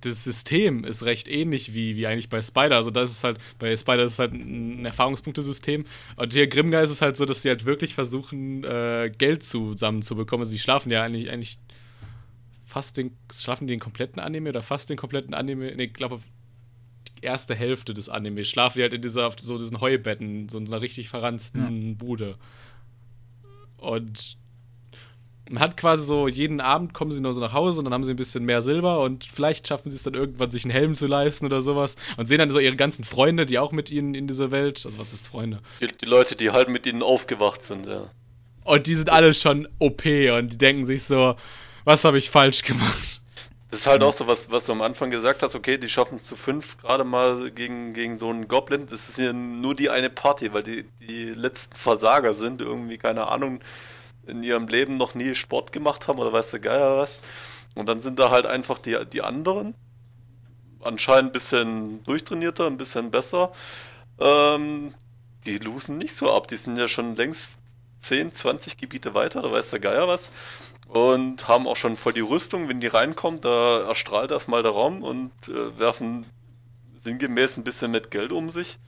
[0.00, 2.76] das System ist recht ähnlich wie, wie eigentlich bei Spider.
[2.76, 5.84] Also das ist halt, bei Spider ist es halt ein Erfahrungspunktesystem.
[6.16, 10.42] Und hier Grimgar ist es halt so, dass die halt wirklich versuchen, äh, Geld zusammenzubekommen.
[10.42, 11.58] Also sie schlafen ja eigentlich, eigentlich
[12.64, 15.74] fast den, schlafen die den kompletten Anime oder fast den kompletten Anime?
[15.74, 16.20] Ne, ich glaube,
[17.08, 20.58] die erste Hälfte des Anime schlafen die halt in dieser, auf so diesen Heubetten, so
[20.58, 22.36] in so einer richtig verranzten Bude.
[23.78, 24.36] Und
[25.50, 28.04] man hat quasi so, jeden Abend kommen sie nur so nach Hause und dann haben
[28.04, 30.94] sie ein bisschen mehr Silber und vielleicht schaffen sie es dann irgendwann, sich einen Helm
[30.94, 34.14] zu leisten oder sowas und sehen dann so ihre ganzen Freunde, die auch mit ihnen
[34.14, 35.60] in dieser Welt, also was ist Freunde?
[35.80, 38.10] Die, die Leute, die halt mit ihnen aufgewacht sind, ja.
[38.64, 41.36] Und die sind alle schon OP und die denken sich so,
[41.84, 43.22] was habe ich falsch gemacht?
[43.70, 46.16] Das ist halt auch so, was, was du am Anfang gesagt hast, okay, die schaffen
[46.16, 48.86] es zu fünf gerade mal gegen, gegen so einen Goblin.
[48.90, 53.28] Das ist ja nur die eine Party, weil die, die letzten Versager sind, irgendwie, keine
[53.28, 53.60] Ahnung,
[54.28, 57.22] in ihrem Leben noch nie Sport gemacht haben oder weiß der Geier was.
[57.74, 59.74] Und dann sind da halt einfach die, die anderen,
[60.80, 63.52] anscheinend ein bisschen durchtrainierter, ein bisschen besser.
[64.18, 64.94] Ähm,
[65.44, 67.60] die losen nicht so ab, die sind ja schon längst
[68.00, 70.30] 10, 20 Gebiete weiter, da weiß der Geier was.
[70.88, 75.02] Und haben auch schon voll die Rüstung, wenn die reinkommt, da erstrahlt erstmal der Raum
[75.02, 76.24] und äh, werfen
[76.96, 78.78] sinngemäß ein bisschen mit Geld um sich.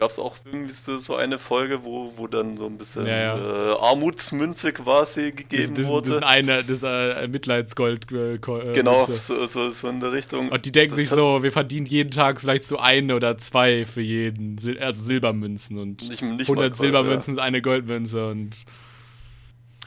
[0.00, 3.36] Gab es auch irgendwie so, so eine Folge, wo, wo dann so ein bisschen Ja,
[3.36, 6.08] Äh, Armutsmünze quasi gegeben Das, das, wurde.
[6.08, 8.10] das ist eine, das äh, Mitleidsgold.
[8.10, 8.38] Äh, äh,
[8.72, 10.48] genau, so, so, so in der Richtung.
[10.48, 13.84] Und die denken Das sich so, wir verdienen jeden Tag vielleicht so eine oder zwei
[13.84, 18.56] für jeden, also Silbermünzen und Nicht- nicht 100 mal Gold, Silbermünzen ist eine Goldmünze und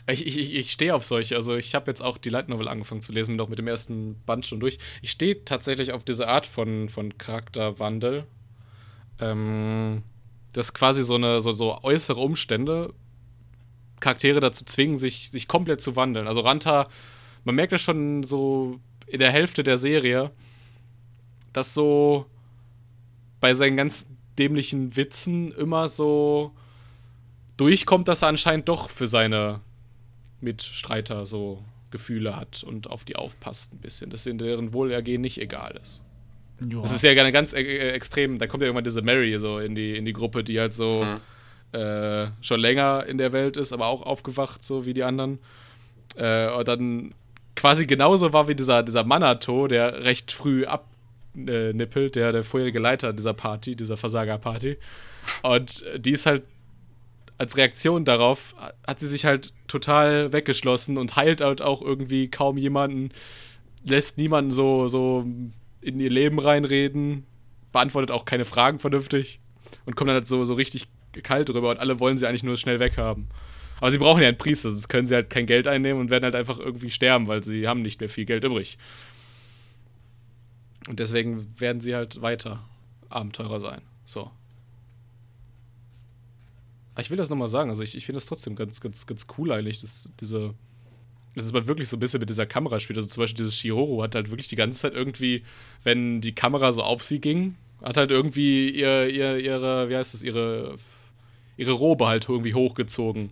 [0.06, 2.68] ich, ich, ich, ich stehe auf solche, also ich habe jetzt auch die Light Novel
[2.68, 4.78] angefangen zu lesen, bin auch mit dem ersten Band schon durch.
[5.02, 8.26] Ich stehe tatsächlich auf diese Art von, von Charakterwandel,
[9.20, 10.04] ähm,
[10.54, 12.94] dass quasi so eine so, so äußere Umstände
[14.00, 16.28] Charaktere dazu zwingen, sich, sich komplett zu wandeln.
[16.28, 16.90] Also Ranta,
[17.46, 20.32] man merkt das schon so in der Hälfte der Serie,
[21.54, 22.26] dass so
[23.40, 24.08] bei seinen ganz
[24.38, 26.52] dämlichen Witzen immer so
[27.58, 29.62] durchkommt, dass er anscheinend doch für seine
[30.42, 35.40] Mitstreiter so Gefühle hat und auf die aufpasst ein bisschen, dass in deren Wohlergehen nicht
[35.40, 36.04] egal ist.
[36.60, 36.82] Joa.
[36.82, 39.60] Das ist ja eine ganz äh, äh, extrem, da kommt ja irgendwann diese Mary so
[39.60, 41.80] in die, in die Gruppe, die halt so Mhm.
[41.80, 45.40] äh, schon länger in der Welt ist, aber auch aufgewacht, so wie die anderen.
[46.16, 47.14] Äh, und dann
[47.56, 53.14] quasi genauso war wie dieser, dieser Manato, der recht früh abnippelt, der, der vorherige Leiter
[53.14, 54.78] dieser Party, dieser Versagerparty.
[55.42, 56.44] Und die ist halt
[57.40, 62.58] als Reaktion darauf, hat sie sich halt total weggeschlossen und heilt halt auch irgendwie kaum
[62.58, 63.10] jemanden,
[63.84, 65.26] lässt niemanden so, so
[65.84, 67.26] in ihr Leben reinreden,
[67.72, 69.40] beantwortet auch keine Fragen vernünftig
[69.86, 70.88] und kommt dann halt so, so richtig
[71.24, 73.28] kalt drüber und alle wollen sie eigentlich nur schnell weghaben.
[73.80, 76.24] Aber sie brauchen ja einen Priester, sonst können sie halt kein Geld einnehmen und werden
[76.24, 78.78] halt einfach irgendwie sterben, weil sie haben nicht mehr viel Geld übrig.
[80.88, 82.64] Und deswegen werden sie halt weiter
[83.10, 83.82] Abenteurer sein.
[84.06, 84.32] So.
[86.94, 89.28] Aber ich will das nochmal sagen, also ich, ich finde das trotzdem ganz, ganz, ganz
[89.38, 90.54] cool eigentlich, dass diese.
[91.36, 92.98] Das ist man wirklich so ein bisschen mit dieser Kamera spielt.
[92.98, 95.44] Also zum Beispiel dieses Shihoro hat halt wirklich die ganze Zeit irgendwie,
[95.84, 100.14] wenn die Kamera so auf sie ging, hat halt irgendwie ihr, ihr, ihre, wie heißt
[100.14, 100.78] das, ihre,
[101.58, 103.32] ihre Robe halt irgendwie hochgezogen.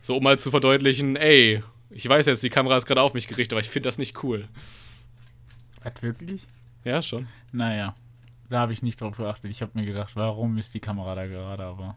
[0.00, 3.26] So, um mal zu verdeutlichen, ey, ich weiß jetzt, die Kamera ist gerade auf mich
[3.26, 4.48] gerichtet, aber ich finde das nicht cool.
[5.82, 6.42] Was, wirklich?
[6.84, 7.28] Ja, schon.
[7.52, 7.94] Naja,
[8.48, 9.50] da habe ich nicht drauf geachtet.
[9.50, 11.96] Ich habe mir gedacht, warum ist die Kamera da gerade, aber.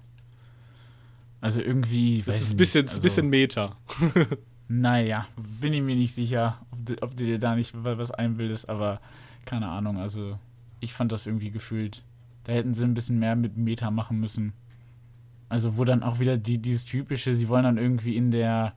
[1.41, 2.23] Also irgendwie.
[2.25, 3.75] Das ist ein bisschen, also, bisschen Meta.
[4.67, 8.67] Naja, bin ich mir nicht sicher, ob du, ob du dir da nicht was einbildest,
[8.67, 8.99] aber
[9.45, 9.97] keine Ahnung.
[9.97, 10.39] Also,
[10.79, 12.03] ich fand das irgendwie gefühlt.
[12.45, 14.53] Da hätten sie ein bisschen mehr mit Meta machen müssen.
[15.49, 18.73] Also, wo dann auch wieder die, dieses typische, sie wollen dann irgendwie in der.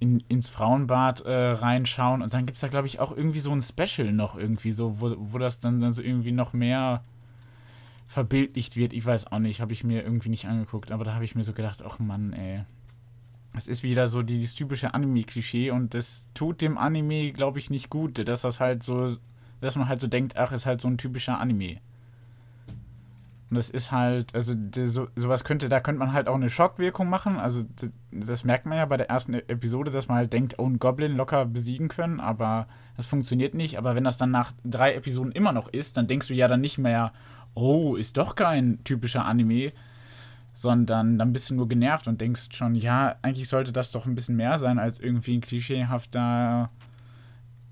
[0.00, 3.52] In, ins Frauenbad äh, reinschauen und dann gibt es da, glaube ich, auch irgendwie so
[3.52, 7.04] ein Special noch irgendwie so, wo, wo das dann, dann so irgendwie noch mehr
[8.08, 8.92] verbildlicht wird.
[8.94, 11.44] Ich weiß auch nicht, habe ich mir irgendwie nicht angeguckt, aber da habe ich mir
[11.44, 12.64] so gedacht, ach Mann, ey.
[13.54, 17.90] Es ist wieder so dieses typische Anime-Klischee und das tut dem Anime, glaube ich, nicht
[17.90, 19.16] gut, dass das halt so,
[19.60, 21.78] dass man halt so denkt, ach, ist halt so ein typischer Anime.
[23.50, 24.54] Und das ist halt, also
[24.86, 27.36] so, sowas könnte, da könnte man halt auch eine Schockwirkung machen.
[27.36, 27.66] Also
[28.10, 31.16] das merkt man ja bei der ersten Episode, dass man halt denkt, oh, einen Goblin
[31.16, 33.76] locker besiegen können, aber das funktioniert nicht.
[33.76, 36.62] Aber wenn das dann nach drei Episoden immer noch ist, dann denkst du ja dann
[36.62, 37.12] nicht mehr,
[37.52, 39.72] oh, ist doch kein typischer Anime,
[40.54, 44.14] sondern dann bist du nur genervt und denkst schon, ja, eigentlich sollte das doch ein
[44.14, 46.70] bisschen mehr sein als irgendwie ein klischeehafter,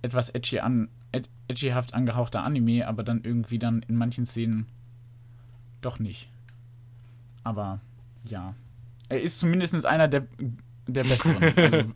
[0.02, 4.66] etwas edgy an, ed, edgyhaft angehauchter Anime, aber dann irgendwie dann in manchen Szenen
[5.82, 6.30] doch nicht.
[7.44, 7.80] Aber
[8.24, 8.54] ja,
[9.08, 10.26] er ist zumindest einer der,
[10.86, 11.42] der besseren.
[11.56, 11.92] also,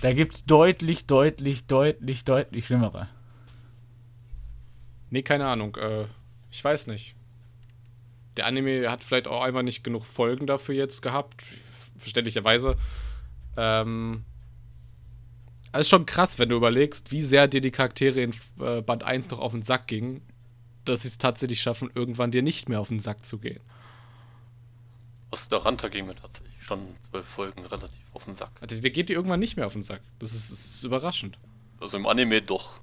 [0.00, 3.08] da gibt es deutlich, deutlich, deutlich, deutlich schlimmere.
[5.10, 5.76] Nee, keine Ahnung.
[5.76, 6.04] Äh,
[6.50, 7.16] ich weiß nicht.
[8.36, 11.42] Der Anime hat vielleicht auch einfach nicht genug Folgen dafür jetzt gehabt,
[11.96, 12.76] verständlicherweise.
[13.56, 14.24] Ähm,
[15.72, 19.02] also ist schon krass, wenn du überlegst, wie sehr dir die Charaktere in äh, Band
[19.02, 20.22] 1 noch auf den Sack gingen,
[20.84, 23.60] dass sie es tatsächlich schaffen, irgendwann dir nicht mehr auf den Sack zu gehen.
[25.30, 26.78] Was der Ranta ging mir tatsächlich schon
[27.10, 28.52] zwölf Folgen relativ auf den Sack.
[28.60, 30.00] Also, der geht dir irgendwann nicht mehr auf den Sack.
[30.20, 31.38] Das ist, das ist überraschend.
[31.80, 32.80] Also im Anime doch.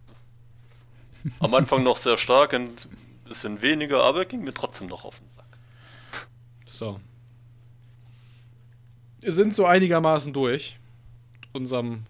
[1.40, 2.72] Am Anfang noch sehr stark, ein
[3.32, 5.46] bisschen weniger, aber ging mir trotzdem noch auf den Sack.
[6.66, 7.00] So.
[9.22, 10.78] Wir sind so einigermaßen durch.
[11.54, 12.04] Unserem,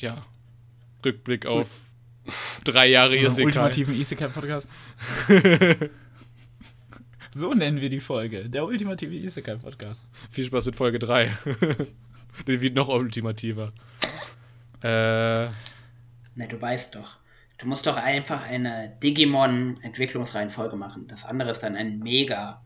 [0.00, 0.24] ja,
[1.04, 1.80] Rückblick auf
[2.64, 3.46] drei Jahre Isekai.
[3.46, 4.70] ultimativen Isekai-Podcast.
[7.32, 8.48] so nennen wir die Folge.
[8.48, 10.04] Der ultimative Isekai-Podcast.
[10.30, 11.30] Viel Spaß mit Folge 3.
[12.46, 13.72] Die wird noch ultimativer.
[14.82, 15.48] Äh.
[16.34, 17.21] Na, du weißt doch.
[17.62, 21.06] Du musst doch einfach eine Digimon-Entwicklungsreihenfolge machen.
[21.06, 22.60] Das andere ist dann ein mega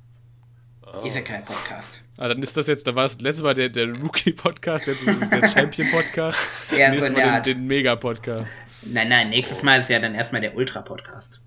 [0.81, 1.07] oh.
[1.07, 2.01] Isekai-Podcast.
[2.17, 5.21] Ah, dann ist das jetzt, da war es letztes Mal der, der Rookie-Podcast, jetzt ist
[5.21, 6.39] es der Champion-Podcast.
[6.75, 8.55] ja, nächstes so Mal den, den Mega-Podcast.
[8.85, 11.43] Nein, nein, nächstes Mal ist ja dann erstmal der Ultra-Podcast.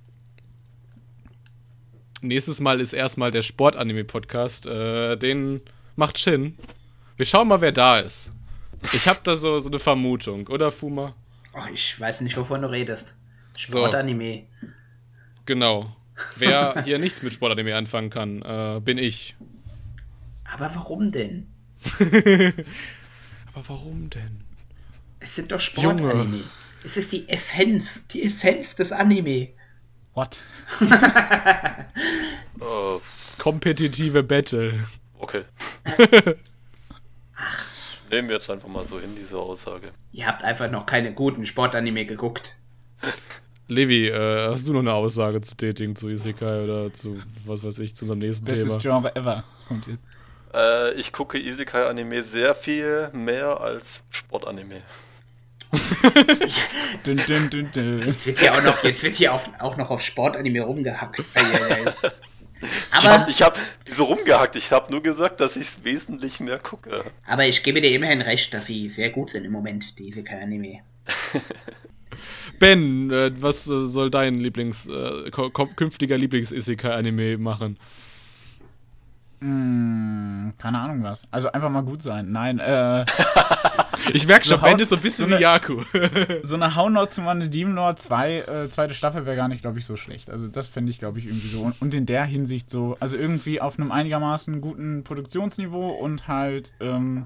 [2.22, 4.68] Nächstes Mal ist erstmal der Sport-Anime-Podcast.
[4.68, 5.62] Äh, den
[5.96, 6.56] macht Shin.
[7.18, 8.32] Wir schauen mal, wer da ist.
[8.94, 11.16] Ich habe da so, so eine Vermutung, oder Fuma?
[11.54, 13.16] Ach, ich weiß nicht, wovon du redest.
[13.60, 14.48] Sportanime.
[14.62, 14.68] So.
[15.46, 15.96] Genau.
[16.38, 19.36] Wer hier nichts mit Sportanime anfangen kann, äh, bin ich.
[20.46, 21.48] Aber warum denn?
[23.54, 24.42] Aber warum denn?
[25.20, 26.44] Es sind doch Sportanime.
[26.84, 29.50] Es ist die Essenz, die Essenz des Anime.
[30.14, 30.40] What?
[32.62, 33.00] uh,
[33.38, 34.88] Kompetitive Battle.
[35.18, 35.44] Okay.
[38.10, 39.90] Nehmen wir jetzt einfach mal so hin, diese Aussage.
[40.14, 42.56] Ihr habt einfach noch keine guten Sportanime geguckt.
[43.70, 47.78] Levi, äh, hast du noch eine Aussage zu tätigen zu Isekai oder zu, was weiß
[47.80, 48.82] ich, zu unserem nächsten Bestes Thema?
[48.82, 49.44] Genre ever.
[49.68, 50.00] Kommt jetzt.
[50.56, 54.82] Äh, ich gucke Isekai-Anime sehr viel mehr als Sportanime.
[57.06, 58.00] dün, dün, dün, dün.
[58.08, 61.24] Jetzt wird hier auch noch, jetzt wird hier auf, auch noch auf Sportanime rumgehackt.
[62.62, 63.58] Ich Aber, habe ich hab
[63.90, 64.58] so rumgehackt.
[64.58, 67.06] Ich habe nur gesagt, dass ich es wesentlich mehr gucke.
[67.26, 70.82] aber ich gebe dir immerhin recht, dass sie sehr gut sind im Moment, die Isekai-Anime.
[72.60, 75.30] Ben, äh, was äh, soll dein Lieblings, äh,
[75.76, 77.78] künftiger Lieblings-Isekai-Anime machen?
[79.42, 81.24] Hm, keine Ahnung was.
[81.32, 82.32] Also einfach mal gut sein.
[82.32, 83.06] Nein, äh,
[84.14, 85.82] Ich merke schon, So Ben ist so ein bisschen so wie eine- Yaku.
[86.44, 89.78] so eine Haunort zu meine Demon Lord 2, äh, zweite Staffel wäre gar nicht, glaube
[89.80, 90.30] ich, so schlecht.
[90.32, 91.62] Also das fände ich, glaube ich, irgendwie so.
[91.62, 96.74] Und, und in der Hinsicht so, also irgendwie auf einem einigermaßen guten Produktionsniveau und halt
[96.80, 97.26] ähm,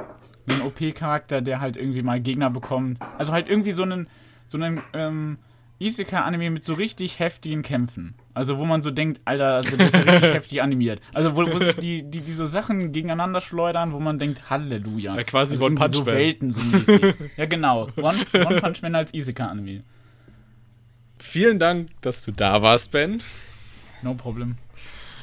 [0.50, 3.00] einen OP-Charakter, der halt irgendwie mal Gegner bekommt.
[3.18, 4.08] Also halt irgendwie so einen,
[4.54, 5.38] so einen ähm,
[5.80, 8.14] Isekai-Anime mit so richtig heftigen Kämpfen.
[8.36, 11.02] Also wo man so denkt, Alter, also das ist ja richtig heftig animiert.
[11.12, 15.16] Also wo, wo sich die, die, die so Sachen gegeneinander schleudern, wo man denkt, Halleluja.
[15.16, 16.16] Ja, quasi also One Punch so Man.
[16.16, 17.16] Welten so mäßig.
[17.38, 19.84] ja genau, One, One Punch Man als Isekai-Anime.
[21.18, 23.22] Vielen Dank, dass du da warst, Ben.
[24.04, 24.58] No problem.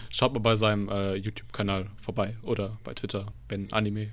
[0.09, 4.09] Schaut mal bei seinem äh, YouTube-Kanal vorbei oder bei Twitter, Ben Anime.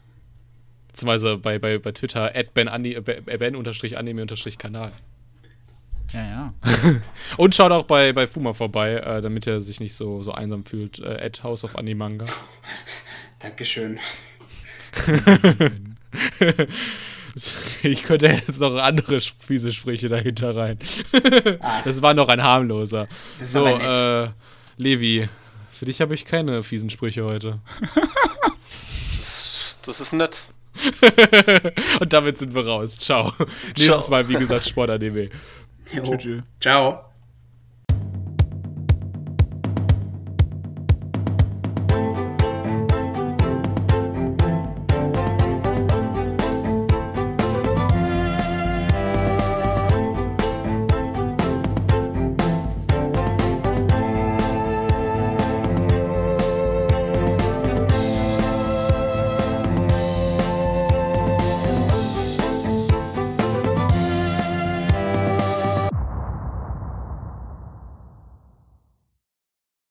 [0.98, 4.92] Beziehungsweise bei, bei, bei Twitter, at Ben, Ani, äh, Ben-Anime-Kanal.
[6.14, 6.54] Ja, ja.
[7.38, 10.64] Und schaut auch bei, bei Fuma vorbei, äh, damit er sich nicht so, so einsam
[10.64, 11.00] fühlt.
[11.00, 12.26] Äh, at House of Animanga.
[13.40, 14.00] Dankeschön.
[17.84, 20.80] ich könnte jetzt noch andere fiese Sprüche dahinter rein.
[21.60, 23.08] Ah, Das war noch ein harmloser.
[23.40, 24.30] So, äh,
[24.78, 25.28] Levi,
[25.74, 27.60] für dich habe ich keine fiesen Sprüche heute.
[29.86, 30.42] Das, ist nett.
[32.00, 32.96] Und damit sind wir raus.
[32.98, 33.32] Ciao.
[33.78, 35.30] Nächstes Mal, wie gesagt, Sport-ADW.
[35.94, 36.18] Jo.
[36.18, 36.44] Tschüss.
[36.60, 37.07] Ciao.